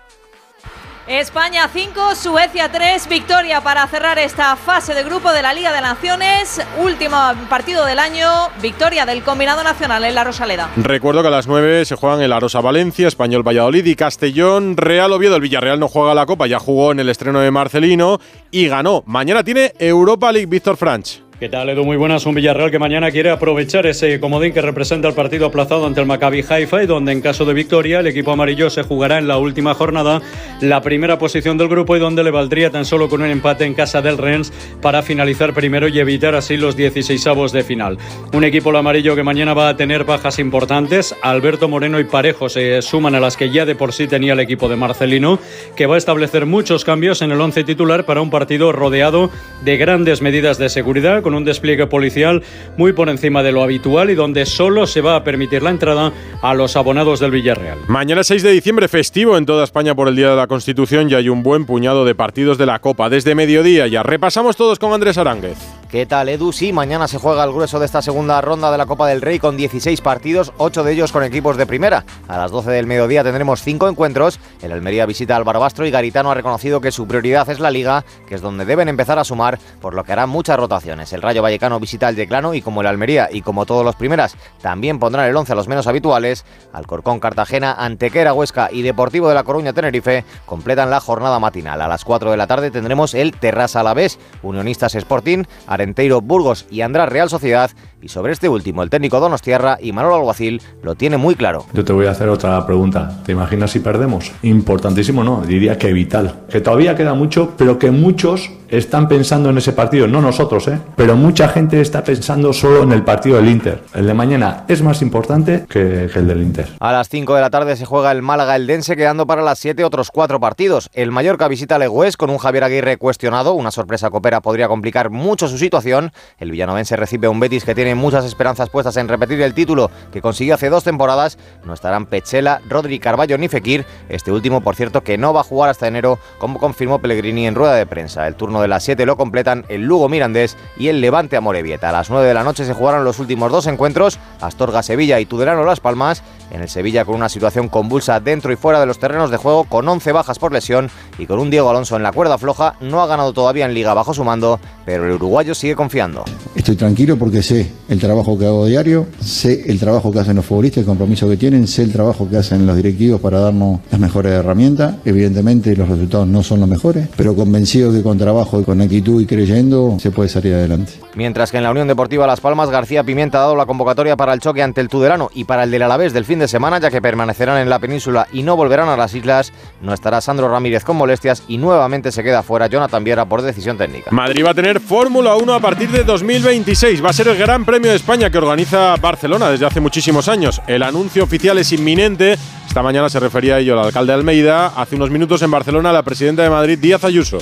España 1.09 1.69
5, 1.69 2.15
Suecia 2.15 2.71
3, 2.71 3.09
victoria 3.09 3.61
para 3.61 3.85
cerrar 3.89 4.21
esta 4.21 4.55
fase 4.55 4.95
de 4.95 5.03
grupo 5.03 5.33
de 5.33 5.43
la 5.43 5.53
Liga 5.53 5.73
de 5.73 5.81
Naciones. 5.81 6.65
Último 6.79 7.17
partido 7.49 7.85
del 7.85 7.99
año, 7.99 8.29
victoria 8.63 9.05
del 9.05 9.25
combinado 9.25 9.65
nacional 9.65 10.05
en 10.05 10.15
la 10.15 10.23
Rosaleda. 10.23 10.71
Recuerdo 10.77 11.23
que 11.23 11.29
a 11.29 11.33
las 11.33 11.49
9 11.49 11.85
se 11.85 11.97
juegan 11.97 12.23
el 12.23 12.33
Arosa 12.33 12.61
Valencia, 12.61 13.09
Español 13.09 13.43
Valladolid 13.47 13.85
y 13.85 13.97
Castellón, 13.97 14.77
Real 14.77 15.13
Oviedo. 15.13 15.35
El 15.35 15.43
Villarreal 15.43 15.81
no 15.81 15.89
juega 15.89 16.15
la 16.15 16.25
Copa, 16.25 16.47
ya 16.47 16.61
jugó 16.61 16.93
en 16.93 17.01
el 17.01 17.09
estreno 17.09 17.41
de 17.41 17.51
Marcelino 17.51 18.21
y 18.53 18.69
ganó. 18.69 19.03
Mañana 19.05 19.43
tiene 19.43 19.73
Europa 19.81 20.31
League 20.31 20.47
Víctor 20.47 20.77
Franch. 20.77 21.22
¿Qué 21.43 21.49
tal, 21.49 21.69
Edu? 21.69 21.85
Muy 21.85 21.97
buenas. 21.97 22.25
Un 22.25 22.37
Villarreal 22.37 22.71
que 22.71 22.79
mañana 22.79 23.11
quiere 23.11 23.29
aprovechar 23.29 23.85
ese 23.87 24.21
comodín 24.21 24.53
que 24.53 24.63
representa 24.63 25.09
el 25.09 25.15
partido 25.15 25.47
aplazado 25.47 25.85
ante 25.89 26.01
el 26.01 26.07
Maccabi 26.07 26.45
Haifa 26.49 26.85
y 26.85 26.87
donde 26.87 27.11
en 27.11 27.21
caso 27.21 27.45
de 27.45 27.53
victoria 27.53 27.99
el 27.99 28.07
equipo 28.07 28.31
amarillo 28.31 28.71
se 28.71 28.85
jugará 28.85 29.19
en 29.19 29.27
la 29.27 29.39
última 29.39 29.75
jornada 29.75 30.23
la 30.61 30.83
primera 30.83 31.19
posición 31.19 31.59
del 31.59 31.67
grupo 31.67 31.97
y 31.97 31.99
donde 31.99 32.23
le 32.23 32.31
valdría 32.31 32.71
tan 32.71 32.85
solo 32.85 33.09
con 33.09 33.23
un 33.23 33.29
empate 33.29 33.65
en 33.65 33.75
casa 33.75 34.01
del 34.01 34.19
Rennes 34.19 34.53
para 34.81 35.03
finalizar 35.03 35.53
primero 35.53 35.89
y 35.89 35.99
evitar 35.99 36.37
así 36.37 36.57
los 36.57 36.77
16 36.77 37.27
avos 37.27 37.51
de 37.51 37.65
final. 37.65 37.99
Un 38.33 38.45
equipo 38.45 38.71
el 38.71 38.77
amarillo 38.77 39.17
que 39.17 39.25
mañana 39.25 39.53
va 39.53 39.69
a 39.69 39.77
tener 39.77 40.05
bajas 40.05 40.39
importantes. 40.39 41.13
Alberto 41.23 41.67
Moreno 41.69 41.99
y 41.99 42.05
Parejo 42.05 42.49
se 42.51 42.81
suman 42.83 43.17
a 43.17 43.21
las 43.21 43.37
que 43.37 43.51
ya 43.51 43.67
de 43.67 43.75
por 43.75 43.93
sí 43.93 44.07
tenía 44.07 44.35
el 44.35 44.41
equipo 44.41 44.69
de 44.69 44.77
Marcelino, 44.77 45.41
que 45.75 45.87
va 45.87 45.97
a 45.97 45.99
establecer 45.99 46.47
muchos 46.47 46.85
cambios 46.85 47.21
en 47.21 47.33
el 47.33 47.41
once 47.41 47.65
titular 47.65 48.05
para 48.05 48.21
un 48.21 48.31
partido 48.31 48.71
rodeado 48.71 49.29
de 49.65 49.77
grandes 49.77 50.23
medidas 50.23 50.57
de 50.57 50.69
seguridad 50.69 51.21
un 51.35 51.45
despliegue 51.45 51.87
policial 51.87 52.43
muy 52.77 52.93
por 52.93 53.09
encima 53.09 53.43
de 53.43 53.53
lo 53.53 53.63
habitual 53.63 54.11
y 54.11 54.15
donde 54.15 54.47
solo 54.47 54.87
se 54.87 55.01
va 55.01 55.17
a 55.17 55.25
permitir 55.25 55.63
la 55.63 55.71
entrada 55.71 56.13
a 56.41 56.55
los 56.55 56.77
abonados 56.77 57.21
del 57.21 57.31
Villarreal. 57.31 57.79
Mañana 57.89 58.25
6 58.25 58.43
de 58.43 58.53
diciembre, 58.53 58.89
festivo 58.89 59.37
en 59.37 59.47
toda 59.47 59.65
España 59.65 59.95
por 59.95 60.09
el 60.09 60.17
Día 60.17 60.31
de 60.31 60.37
la 60.37 60.47
Constitución 60.47 61.11
y 61.11 61.15
hay 61.15 61.29
un 61.29 61.43
buen 61.43 61.67
puñado 61.67 62.05
de 62.05 62.15
partidos 62.15 62.59
de 62.59 62.67
la 62.67 62.79
Copa. 62.79 63.09
Desde 63.09 63.35
mediodía 63.35 63.87
ya 63.87 64.03
repasamos 64.03 64.57
todos 64.57 64.79
con 64.79 64.93
Andrés 64.93 65.19
Aránguez. 65.19 65.59
¿Qué 65.93 66.07
tal, 66.07 66.31
Edu? 66.31 66.53
Sí, 66.55 66.73
mañana 66.73 67.07
se 67.07 67.19
juega 67.19 67.45
el 67.45 67.53
grueso 67.53 67.79
de 67.79 67.85
esta 67.85 68.01
segunda 68.01 68.41
ronda 68.41 68.73
de 68.73 68.79
la 68.79 68.87
Copa 68.87 69.07
del 69.09 69.21
Rey 69.21 69.39
con 69.39 69.59
16 69.59 70.01
partidos, 70.01 70.51
8 70.57 70.85
de 70.85 70.93
ellos 70.95 71.13
con 71.13 71.23
equipos 71.23 71.59
de 71.59 71.67
primera. 71.67 72.07
A 72.29 72.39
las 72.39 72.51
12 72.51 72.71
del 72.71 72.87
mediodía 72.87 73.23
tendremos 73.23 73.61
5 73.61 73.91
encuentros. 73.91 74.41
El 74.63 74.73
Almería 74.73 75.05
visita 75.05 75.37
al 75.37 75.45
Barbastro 75.45 75.85
y 75.85 75.91
Garitano 75.91 76.31
ha 76.31 76.35
reconocido 76.35 76.81
que 76.81 76.93
su 76.93 77.07
prioridad 77.07 77.51
es 77.51 77.61
la 77.61 77.71
Liga, 77.71 78.07
que 78.27 78.35
es 78.35 78.41
donde 78.41 78.65
deben 78.65 78.89
empezar 78.89 79.19
a 79.19 79.25
sumar, 79.25 79.59
por 79.83 79.93
lo 79.93 80.03
que 80.03 80.13
harán 80.13 80.31
muchas 80.31 80.57
rotaciones. 80.57 81.13
El 81.13 81.21
Rayo 81.21 81.43
Vallecano 81.43 81.79
visita 81.79 82.09
al 82.09 82.17
Declano 82.17 82.55
y 82.55 82.63
como 82.63 82.81
el 82.81 82.87
Almería 82.87 83.29
y 83.31 83.43
como 83.43 83.67
todos 83.67 83.85
los 83.85 83.95
primeras, 83.95 84.35
también 84.63 84.99
pondrán 84.99 85.29
el 85.29 85.37
11 85.37 85.53
a 85.53 85.57
los 85.57 85.69
menos 85.69 85.87
habituales. 85.87 86.47
Alcorcón 86.73 87.21
Cartagena, 87.21 87.75
Antequera 87.75 88.33
Huesca 88.33 88.71
y 88.73 88.81
Deportivo 88.81 89.29
de 89.29 89.35
la 89.35 89.45
Coruña 89.45 89.75
Tenerife 89.75 90.25
completan 90.47 90.89
la 90.89 91.01
jornada 91.01 91.39
matinal. 91.39 91.83
A 91.83 91.89
las 91.89 92.07
4 92.07 92.31
de 92.31 92.39
la 92.39 92.47
tarde 92.47 92.71
tendremos 92.71 93.13
el 93.13 93.33
Terrassa 93.33 93.81
Alavés, 93.81 94.19
Unionistas 94.43 94.95
Sporting, 94.95 95.45
Arenteiro 95.83 96.21
Burgos 96.21 96.67
y 96.71 96.81
András 96.83 97.09
Real 97.09 97.29
Sociedad. 97.29 97.71
Y 98.03 98.09
sobre 98.09 98.33
este 98.33 98.49
último, 98.49 98.83
el 98.83 98.91
técnico 98.91 99.21
Donostierra 99.21 99.79
y 99.81 99.93
Manuel 99.93 100.17
Alguacil 100.17 100.61
lo 100.83 100.97
tiene 100.97 101.19
muy 101.19 101.37
claro. 101.37 101.67
Yo 101.73 101.85
te 101.85 101.93
voy 101.93 102.07
a 102.07 102.11
hacer 102.11 102.29
otra 102.29 102.67
pregunta. 102.67 103.23
¿Te 103.25 103.31
imaginas 103.31 103.71
si 103.71 103.79
perdemos? 103.79 104.33
Importantísimo, 104.43 105.23
no, 105.23 105.43
diría 105.43 105.79
que 105.79 105.93
vital. 105.93 106.41
Que 106.51 106.61
todavía 106.61 106.97
queda 106.97 107.15
mucho, 107.15 107.53
pero 107.57 107.79
que 107.79 107.93
muchos 107.93 108.51
están 108.73 109.07
pensando 109.07 109.51
en 109.51 109.59
ese 109.59 109.73
partido, 109.73 110.09
no 110.09 110.23
nosotros, 110.23 110.67
¿eh? 110.69 110.79
pero 110.97 111.15
mucha 111.15 111.47
gente 111.49 111.81
está 111.83 112.03
pensando 112.03 112.55
solo 112.55 112.83
en 112.83 112.93
el 112.93 113.05
partido 113.05 113.37
del 113.37 113.51
Inter. 113.51 113.83
El 113.95 114.07
de 114.07 114.15
mañana 114.15 114.65
es 114.67 114.83
más 114.83 115.03
importante 115.03 115.67
que, 115.69 116.07
el 116.07 116.27
del 116.27 116.41
Inter. 116.41 116.69
A 116.81 116.91
las 116.91 117.11
5 117.11 117.35
de 117.35 117.41
la 117.43 117.51
tarde 117.51 117.77
se 117.77 117.85
juega 117.85 118.11
el 118.13 118.23
Málaga 118.23 118.57
el 118.57 118.67
Dense, 118.67 118.97
quedando 118.97 119.27
para 119.27 119.43
las 119.43 119.59
7 119.59 119.85
otros 119.85 120.11
cuatro 120.11 120.41
partidos. 120.41 120.89
El 120.95 121.11
Mallorca 121.11 121.49
visita 121.49 121.77
al 121.77 121.83
Egués 121.83 122.17
con 122.17 122.31
un 122.31 122.39
Javier 122.39 122.65
Aguirre 122.65 122.97
cuestionado. 122.97 123.53
Una 123.53 123.71
sorpresa 123.71 124.09
copera 124.09 124.41
podría 124.41 124.69
complicar 124.69 125.11
mucho 125.11 125.49
su 125.49 125.59
situación. 125.59 126.11
El 126.39 126.51
villanovense 126.51 126.97
recibe 126.97 127.29
un 127.29 127.41
Betis 127.41 127.67
que 127.67 127.75
tiene 127.75 127.92
tiene 127.93 128.01
muchas 128.01 128.25
esperanzas 128.25 128.71
puestas 128.71 128.97
en 128.97 129.07
repetir 129.07 129.43
el 129.43 129.53
título 129.53 129.91
que 130.13 130.23
consiguió 130.23 130.55
hace 130.55 130.71
dos 130.71 130.83
temporadas, 130.83 131.37
no 131.65 131.75
estarán 131.75 132.07
Pechela, 132.07 132.63
Rodri 132.67 132.99
Carballo 132.99 133.37
ni 133.37 133.49
Fekir, 133.49 133.85
este 134.09 134.33
último 134.33 134.63
por 134.63 134.77
cierto 134.77 135.03
que 135.03 135.19
no 135.19 135.35
va 135.35 135.41
a 135.41 135.45
jugar 135.45 135.69
hasta 135.69 135.89
enero 135.89 136.19
como 136.39 136.59
confirmó 136.59 137.01
Pellegrini 137.01 137.47
en 137.47 137.55
rueda 137.55 137.75
de 137.75 137.85
prensa. 137.85 138.27
El 138.27 138.35
turno 138.35 138.63
de 138.63 138.69
las 138.69 138.85
7 138.85 139.05
lo 139.05 139.19
completan 139.19 139.67
el 139.69 139.83
Lugo 139.83 140.09
Mirandés 140.09 140.57
y 140.79 140.89
el 140.89 141.03
Levante 141.03 141.37
Amorebieta. 141.37 141.91
A 141.91 141.93
las 141.93 142.09
9 142.09 142.27
de 142.27 142.35
la 142.35 142.45
noche 142.45 142.65
se 142.65 142.73
jugaron 142.73 143.05
los 143.05 143.19
últimos 143.19 143.53
dos 143.53 143.67
encuentros, 143.67 144.19
Astorga 144.41 144.83
Sevilla 144.83 145.21
y 145.21 145.27
Tudelano 145.27 145.65
Las 145.65 145.81
Palmas, 145.81 146.23
en 146.53 146.63
el 146.63 146.69
Sevilla 146.69 147.05
con 147.05 147.15
una 147.15 147.29
situación 147.29 147.69
convulsa 147.69 148.21
dentro 148.21 148.53
y 148.53 148.57
fuera 148.57 148.79
de 148.79 148.87
los 148.87 148.99
terrenos 148.99 149.31
de 149.31 149.39
juego 149.39 149.65
con 149.65 149.89
11 149.89 150.13
bajas 150.13 150.39
por 150.39 150.53
lesión 150.53 150.91
y 151.19 151.27
con 151.27 151.39
un 151.39 151.51
Diego 151.51 151.71
Alonso 151.71 151.97
en 151.97 152.03
la 152.03 152.13
cuerda 152.13 152.39
floja, 152.39 152.77
no 152.81 153.03
ha 153.03 153.07
ganado 153.07 153.33
todavía 153.33 153.65
en 153.65 153.75
liga 153.75 153.95
bajo 153.95 154.15
su 154.15 154.23
mando, 154.23 154.61
pero 154.85 155.07
el 155.07 155.13
uruguayo 155.13 155.55
sigue 155.55 155.75
confiando. 155.75 156.25
Estoy 156.55 156.77
tranquilo 156.77 157.17
porque 157.17 157.43
sé 157.43 157.73
el 157.89 157.99
trabajo 157.99 158.39
que 158.39 158.47
hago 158.47 158.67
diario, 158.67 159.07
sé 159.21 159.65
el 159.67 159.79
trabajo 159.79 160.13
que 160.13 160.21
hacen 160.21 160.37
los 160.37 160.45
futbolistas, 160.45 160.81
el 160.83 160.87
compromiso 160.87 161.29
que 161.29 161.37
tienen, 161.37 161.67
sé 161.67 161.83
el 161.83 161.93
trabajo 161.93 162.29
que 162.29 162.37
hacen 162.37 162.67
los 162.67 162.77
directivos 162.77 163.21
para 163.21 163.41
darnos 163.41 163.81
las 163.91 164.01
mejores 164.01 164.33
herramientas. 164.33 164.97
Evidentemente 165.05 165.75
los 165.75 165.89
resultados 165.89 166.29
no 166.29 166.43
son 166.43 166.61
los 166.61 166.69
mejores, 166.69 167.09
pero 167.17 167.35
convencido 167.35 167.93
que 167.93 168.03
con 168.03 168.19
trabajo, 168.19 168.63
con 168.65 168.81
actitud 168.81 169.23
y 169.23 169.27
creyendo 169.27 169.97
se 169.99 170.11
puede 170.11 170.29
salir 170.29 170.55
adelante. 170.55 170.93
Mientras 171.15 171.51
que 171.51 171.59
en 171.59 171.65
la 171.65 171.71
Unión 171.71 171.89
Deportiva 171.89 172.27
Las 172.27 172.41
Palmas, 172.41 172.71
García 172.71 173.05
Pimienta 173.05 173.39
ha 173.39 173.43
dado 173.43 173.57
la 173.57 173.67
convocatoria 173.67 174.17
para 174.17 174.33
el 174.33 174.41
choque 174.41 174.63
ante 174.63 174.81
el 174.81 174.89
Tudelano 174.89 175.31
y 175.35 175.45
para 175.45 175.65
el 175.65 175.71
del 175.71 175.83
Alavés 175.83 176.13
del 176.13 176.25
fin 176.25 176.39
de 176.39 176.42
semana, 176.49 176.79
ya 176.79 176.91
que 176.91 177.03
permanecerán 177.03 177.59
en 177.59 177.71
la 177.71 177.79
península 177.79 178.27
y 178.33 178.43
no 178.43 178.57
volverán 178.57 178.89
a 178.89 178.97
las 178.97 179.15
islas. 179.15 179.53
No 179.81 179.93
estará 179.93 180.21
Sandro 180.21 180.49
Ramírez 180.49 180.85
con 180.85 180.97
molestias 180.97 181.43
y 181.49 181.59
nuevamente 181.59 182.13
se 182.13 182.23
queda 182.23 182.43
fuera 182.43 182.67
Jonathan 182.67 183.05
Viera 183.05 183.25
por 183.25 183.43
decisión 183.43 183.79
técnica. 183.79 184.11
Madrid 184.11 184.45
va 184.45 184.51
a 184.51 184.55
tener 184.55 184.81
Fórmula 184.81 185.37
1 185.37 185.55
a 185.55 185.61
partir 185.61 185.91
de 185.91 186.05
2026. 186.05 187.05
Va 187.05 187.11
a 187.11 187.13
ser 187.13 187.29
el 187.29 187.37
Gran 187.37 187.65
Premio 187.65 187.91
de 187.91 187.97
España 187.97 188.31
que 188.31 188.39
organiza 188.39 188.97
Barcelona 188.97 189.51
desde 189.51 189.67
hace 189.67 189.81
muchísimos 189.81 190.29
años. 190.29 190.61
El 190.67 190.83
anuncio 190.83 191.25
oficial 191.25 191.59
es 191.59 191.73
inminente. 191.73 192.37
Esta 192.67 192.83
mañana 192.83 193.09
se 193.09 193.21
refería 193.21 193.57
a 193.57 193.59
ello 193.59 193.75
el 193.75 193.87
alcalde 193.87 194.13
de 194.13 194.19
Almeida. 194.19 194.69
Hace 194.69 194.97
unos 194.97 195.11
minutos 195.11 195.43
en 195.43 195.51
Barcelona 195.51 195.93
la 195.93 196.03
presidenta 196.03 196.43
de 196.43 196.51
Madrid, 196.51 196.79
Díaz 196.79 197.05
Ayuso. 197.05 197.39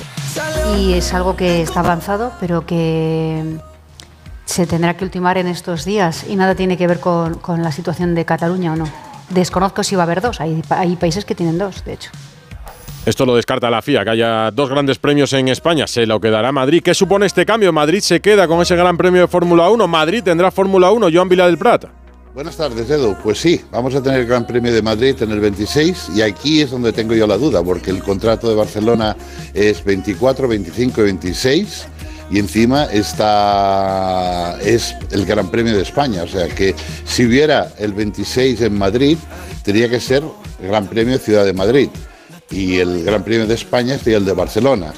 Y 0.77 0.93
es 0.93 1.13
algo 1.13 1.35
que 1.35 1.61
está 1.61 1.81
avanzado, 1.81 2.33
pero 2.39 2.65
que 2.65 3.43
se 4.51 4.67
tendrá 4.67 4.97
que 4.97 5.05
ultimar 5.05 5.37
en 5.37 5.47
estos 5.47 5.85
días 5.85 6.25
y 6.27 6.35
nada 6.35 6.55
tiene 6.55 6.77
que 6.77 6.85
ver 6.85 6.99
con, 6.99 7.35
con 7.35 7.63
la 7.63 7.71
situación 7.71 8.13
de 8.15 8.25
Cataluña 8.25 8.73
o 8.73 8.75
no. 8.75 8.87
Desconozco 9.29 9.81
si 9.83 9.95
va 9.95 10.03
a 10.03 10.05
haber 10.05 10.21
dos, 10.21 10.41
hay, 10.41 10.61
hay 10.69 10.95
países 10.97 11.23
que 11.23 11.35
tienen 11.35 11.57
dos, 11.57 11.85
de 11.85 11.93
hecho. 11.93 12.11
Esto 13.05 13.25
lo 13.25 13.35
descarta 13.35 13.69
la 13.69 13.81
FIA, 13.81 14.03
que 14.03 14.09
haya 14.11 14.51
dos 14.51 14.69
grandes 14.69 14.99
premios 14.99 15.33
en 15.33 15.47
España. 15.47 15.87
Se 15.87 16.05
lo 16.05 16.19
quedará 16.19 16.51
Madrid. 16.51 16.83
¿Qué 16.83 16.93
supone 16.93 17.25
este 17.25 17.47
cambio? 17.47 17.73
Madrid 17.73 18.01
se 18.01 18.19
queda 18.19 18.47
con 18.47 18.61
ese 18.61 18.75
gran 18.75 18.95
premio 18.95 19.21
de 19.21 19.27
Fórmula 19.27 19.69
1. 19.69 19.87
Madrid 19.87 20.21
tendrá 20.21 20.51
Fórmula 20.51 20.91
1. 20.91 21.07
Joan 21.11 21.27
Vila 21.27 21.47
del 21.47 21.57
Prat. 21.57 21.85
Buenas 22.35 22.55
tardes, 22.55 22.87
Edu. 22.91 23.15
Pues 23.23 23.39
sí, 23.39 23.59
vamos 23.71 23.95
a 23.95 24.03
tener 24.03 24.21
el 24.21 24.25
Gran 24.27 24.47
Premio 24.47 24.71
de 24.71 24.81
Madrid 24.81 25.15
en 25.19 25.31
el 25.31 25.41
26 25.41 26.11
y 26.15 26.21
aquí 26.21 26.61
es 26.61 26.71
donde 26.71 26.93
tengo 26.93 27.13
yo 27.13 27.27
la 27.27 27.37
duda, 27.37 27.61
porque 27.61 27.91
el 27.91 28.01
contrato 28.01 28.47
de 28.47 28.55
Barcelona 28.55 29.17
es 29.53 29.83
24, 29.83 30.47
25 30.47 31.01
y 31.01 31.03
26 31.03 31.87
y 32.31 32.39
encima 32.39 32.85
está 32.85 34.57
es 34.63 34.95
el 35.11 35.25
Gran 35.25 35.49
Premio 35.49 35.75
de 35.75 35.81
España, 35.81 36.23
o 36.23 36.27
sea 36.27 36.47
que 36.47 36.73
si 37.05 37.25
hubiera 37.25 37.71
el 37.77 37.93
26 37.93 38.61
en 38.61 38.77
Madrid, 38.77 39.17
tendría 39.63 39.89
que 39.89 39.99
ser 39.99 40.23
Gran 40.61 40.87
Premio 40.87 41.17
Ciudad 41.17 41.45
de 41.45 41.53
Madrid 41.53 41.89
y 42.49 42.77
el 42.77 43.03
Gran 43.03 43.23
Premio 43.23 43.45
de 43.45 43.55
España 43.55 43.97
sería 43.97 44.17
el 44.17 44.25
de 44.25 44.33
Barcelona. 44.33 44.93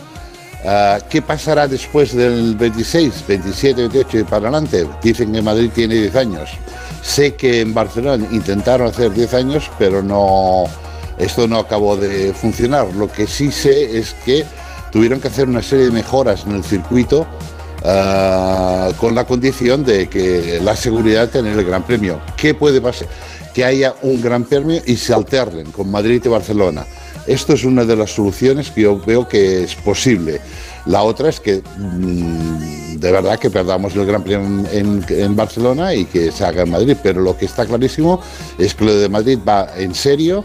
Ah, 0.65 0.99
¿Qué 1.09 1.21
pasará 1.21 1.67
después 1.67 2.15
del 2.15 2.55
26, 2.55 3.25
27, 3.27 3.81
28 3.81 4.19
y 4.19 4.23
para 4.23 4.49
adelante? 4.49 4.87
Dicen 5.01 5.33
que 5.33 5.41
Madrid 5.41 5.71
tiene 5.73 5.95
10 5.95 6.15
años. 6.15 6.49
Sé 7.01 7.33
que 7.33 7.61
en 7.61 7.73
Barcelona 7.73 8.25
intentaron 8.31 8.87
hacer 8.87 9.11
10 9.11 9.33
años, 9.33 9.69
pero 9.77 10.01
no, 10.01 10.63
esto 11.17 11.47
no 11.47 11.59
acabó 11.59 11.97
de 11.97 12.33
funcionar. 12.33 12.87
Lo 12.95 13.11
que 13.11 13.27
sí 13.27 13.51
sé 13.51 13.97
es 13.97 14.15
que 14.23 14.45
tuvieron 14.93 15.19
que 15.19 15.27
hacer 15.27 15.49
una 15.49 15.63
serie 15.63 15.85
de 15.85 15.91
mejoras 15.91 16.45
en 16.45 16.51
el 16.51 16.63
circuito 16.63 17.25
ah, 17.83 18.91
con 18.99 19.15
la 19.15 19.25
condición 19.25 19.83
de 19.83 20.07
que 20.07 20.59
la 20.61 20.75
seguridad 20.75 21.29
tener 21.29 21.57
el 21.57 21.65
Gran 21.65 21.83
Premio. 21.83 22.21
¿Qué 22.37 22.53
puede 22.53 22.79
pasar? 22.79 23.07
Que 23.55 23.65
haya 23.65 23.95
un 24.03 24.21
Gran 24.21 24.43
Premio 24.43 24.81
y 24.85 24.95
se 24.95 25.13
alternen 25.13 25.71
con 25.71 25.89
Madrid 25.89 26.21
y 26.23 26.27
Barcelona. 26.29 26.85
Esto 27.25 27.53
es 27.53 27.63
una 27.63 27.85
de 27.85 27.95
las 27.95 28.11
soluciones 28.11 28.69
que 28.69 28.81
yo 28.81 28.99
veo 28.99 29.27
que 29.27 29.63
es 29.63 29.75
posible. 29.75 30.39
La 30.85 31.01
otra 31.01 31.29
es 31.29 31.39
que 31.39 31.63
mm, 31.77 32.97
de 32.97 33.11
verdad 33.11 33.39
que 33.39 33.49
perdamos 33.49 33.95
el 33.95 34.05
Gran 34.05 34.23
Premio 34.23 34.67
en, 34.71 35.03
en, 35.09 35.35
Barcelona 35.35 35.95
y 35.95 36.05
que 36.05 36.31
se 36.31 36.45
haga 36.45 36.63
en 36.63 36.69
Madrid, 36.69 36.97
pero 37.01 37.21
lo 37.21 37.35
que 37.35 37.45
está 37.45 37.65
clarísimo 37.65 38.21
es 38.59 38.75
que 38.75 38.85
lo 38.85 38.93
de 38.93 39.09
Madrid 39.09 39.39
va 39.47 39.69
en 39.75 39.95
serio 39.95 40.43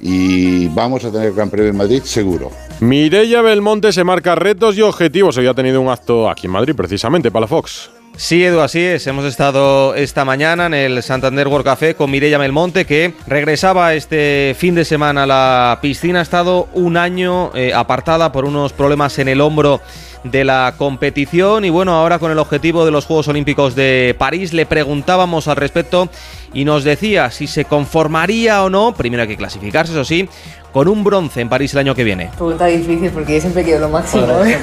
y 0.00 0.68
vamos 0.68 1.04
a 1.04 1.10
tener 1.10 1.28
el 1.28 1.34
Gran 1.34 1.50
Premio 1.50 1.70
en 1.70 1.76
Madrid 1.76 2.02
seguro. 2.04 2.52
Mireia 2.80 3.42
Belmonte 3.42 3.92
se 3.92 4.04
marca 4.04 4.36
retos 4.36 4.78
y 4.78 4.82
objetivos. 4.82 5.36
Hoy 5.36 5.48
ha 5.48 5.54
tenido 5.54 5.80
un 5.80 5.88
acto 5.88 6.30
aquí 6.30 6.46
en 6.46 6.52
Madrid, 6.52 6.76
precisamente, 6.76 7.30
para 7.30 7.40
la 7.42 7.46
Fox. 7.48 7.90
Sí, 8.16 8.44
Edu, 8.44 8.60
así 8.60 8.80
es. 8.80 9.04
Hemos 9.08 9.24
estado 9.24 9.96
esta 9.96 10.24
mañana 10.24 10.66
en 10.66 10.74
el 10.74 11.02
Santander 11.02 11.48
World 11.48 11.64
Café 11.64 11.94
con 11.96 12.10
Mireia 12.10 12.38
Belmonte, 12.38 12.84
que 12.84 13.14
regresaba 13.26 13.94
este 13.94 14.54
fin 14.56 14.76
de 14.76 14.84
semana 14.84 15.24
a 15.24 15.26
la 15.26 15.78
piscina. 15.82 16.20
Ha 16.20 16.22
estado 16.22 16.68
un 16.72 16.96
año 16.96 17.50
eh, 17.54 17.72
apartada 17.74 18.30
por 18.30 18.44
unos 18.44 18.72
problemas 18.72 19.18
en 19.18 19.26
el 19.26 19.40
hombro 19.40 19.80
de 20.24 20.44
la 20.44 20.74
competición 20.76 21.64
y 21.64 21.70
bueno, 21.70 21.94
ahora 21.94 22.18
con 22.18 22.32
el 22.32 22.38
objetivo 22.38 22.84
de 22.84 22.90
los 22.90 23.06
Juegos 23.06 23.28
Olímpicos 23.28 23.74
de 23.74 24.14
París 24.18 24.52
le 24.52 24.66
preguntábamos 24.66 25.48
al 25.48 25.56
respecto 25.56 26.08
y 26.52 26.64
nos 26.64 26.84
decía 26.84 27.30
si 27.30 27.46
se 27.46 27.64
conformaría 27.64 28.62
o 28.64 28.70
no, 28.70 28.94
primero 28.94 29.22
hay 29.22 29.28
que 29.28 29.36
clasificarse, 29.36 29.92
eso 29.92 30.04
sí, 30.04 30.28
con 30.72 30.88
un 30.88 31.04
bronce 31.04 31.40
en 31.40 31.48
París 31.48 31.72
el 31.74 31.80
año 31.80 31.94
que 31.94 32.04
viene. 32.04 32.30
Pregunta 32.36 32.66
difícil 32.66 33.10
porque 33.10 33.34
yo 33.34 33.40
siempre 33.40 33.64
quiero 33.64 33.80
lo 33.80 33.88
máximo. 33.88 34.26
¿eh? 34.44 34.56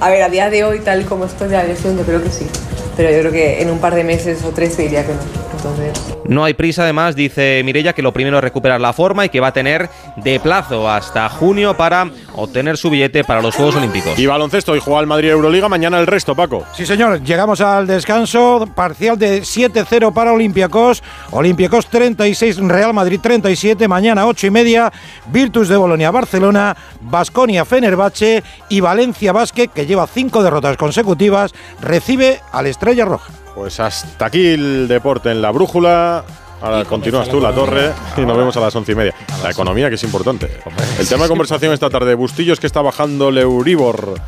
a 0.00 0.10
ver, 0.10 0.22
a 0.22 0.28
día 0.28 0.50
de 0.50 0.64
hoy, 0.64 0.80
tal 0.80 1.04
como 1.04 1.24
estoy 1.24 1.48
de 1.48 1.56
la 1.56 1.64
lesión, 1.64 1.96
yo 1.96 2.04
creo 2.04 2.22
que 2.22 2.30
sí. 2.30 2.46
Pero 2.96 3.10
yo 3.10 3.20
creo 3.20 3.32
que 3.32 3.62
en 3.62 3.70
un 3.70 3.78
par 3.78 3.94
de 3.94 4.04
meses 4.04 4.44
o 4.44 4.50
tres 4.50 4.76
te 4.76 4.82
diría 4.82 5.04
que 5.04 5.12
no. 5.12 5.45
Entonces... 5.66 6.16
No 6.28 6.44
hay 6.44 6.54
prisa, 6.54 6.82
además, 6.82 7.14
dice 7.14 7.62
Mirella, 7.64 7.92
que 7.92 8.02
lo 8.02 8.12
primero 8.12 8.36
es 8.38 8.42
recuperar 8.44 8.80
la 8.80 8.92
forma 8.92 9.24
y 9.24 9.28
que 9.28 9.40
va 9.40 9.48
a 9.48 9.52
tener 9.52 9.88
de 10.16 10.40
plazo 10.40 10.88
hasta 10.90 11.28
junio 11.28 11.76
para 11.76 12.10
obtener 12.34 12.76
su 12.76 12.90
billete 12.90 13.24
para 13.24 13.40
los 13.40 13.54
Juegos 13.54 13.76
Olímpicos. 13.76 14.18
Y 14.18 14.26
baloncesto, 14.26 14.74
y 14.74 14.80
juega 14.80 15.00
el 15.00 15.06
Madrid 15.06 15.30
Euroliga, 15.30 15.68
mañana 15.68 15.98
el 16.00 16.06
resto, 16.06 16.34
Paco. 16.34 16.64
Sí, 16.74 16.84
señor, 16.84 17.22
llegamos 17.22 17.60
al 17.60 17.86
descanso, 17.86 18.68
parcial 18.74 19.18
de 19.18 19.42
7-0 19.42 20.12
para 20.12 20.32
Olympiacos, 20.32 21.02
Olympiacos 21.30 21.86
36, 21.86 22.58
Real 22.58 22.92
Madrid 22.92 23.20
37, 23.22 23.86
mañana 23.86 24.26
8 24.26 24.48
y 24.48 24.50
media, 24.50 24.92
Virtus 25.26 25.68
de 25.68 25.76
Bolonia, 25.76 26.10
Barcelona, 26.10 26.76
Basconia, 27.00 27.64
Fenerbahce 27.64 28.42
y 28.68 28.80
Valencia 28.80 29.32
Basket, 29.32 29.68
que 29.68 29.86
lleva 29.86 30.06
cinco 30.06 30.42
derrotas 30.42 30.76
consecutivas, 30.76 31.54
recibe 31.80 32.40
al 32.52 32.66
Estrella 32.66 33.04
Roja. 33.04 33.45
Pues 33.56 33.80
hasta 33.80 34.26
aquí 34.26 34.48
el 34.48 34.86
deporte 34.86 35.30
en 35.30 35.40
la 35.40 35.50
brújula. 35.50 36.24
Ahora 36.60 36.84
continúas 36.84 37.26
tú, 37.28 37.40
la 37.40 37.52
torre, 37.52 37.90
y 38.16 38.20
nos 38.20 38.36
vemos 38.36 38.54
a 38.56 38.60
las 38.60 38.76
once 38.76 38.92
y 38.92 38.94
media. 38.94 39.14
La 39.42 39.50
economía, 39.50 39.88
que 39.88 39.94
es 39.94 40.02
importante. 40.02 40.60
El 40.98 41.08
tema 41.08 41.22
de 41.22 41.28
conversación 41.30 41.72
esta 41.72 41.88
tarde, 41.88 42.14
Bustillos, 42.14 42.60
que 42.60 42.66
está 42.66 42.82
bajando 42.82 43.30
el 43.30 43.38
Euribor. 43.38 44.20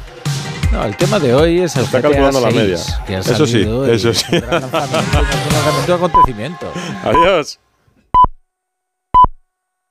No, 0.72 0.82
el 0.82 0.96
tema 0.96 1.18
de 1.18 1.34
hoy 1.34 1.60
es 1.60 1.76
el 1.76 1.84
Está 1.84 2.00
calculando 2.00 2.40
la 2.40 2.50
media. 2.50 2.78
Que 3.06 3.16
ha 3.16 3.18
eso 3.20 3.46
sí, 3.46 3.68
eso 3.90 4.14
sí. 4.14 4.26
acontecimiento. 5.92 6.72
Adiós. 7.04 7.58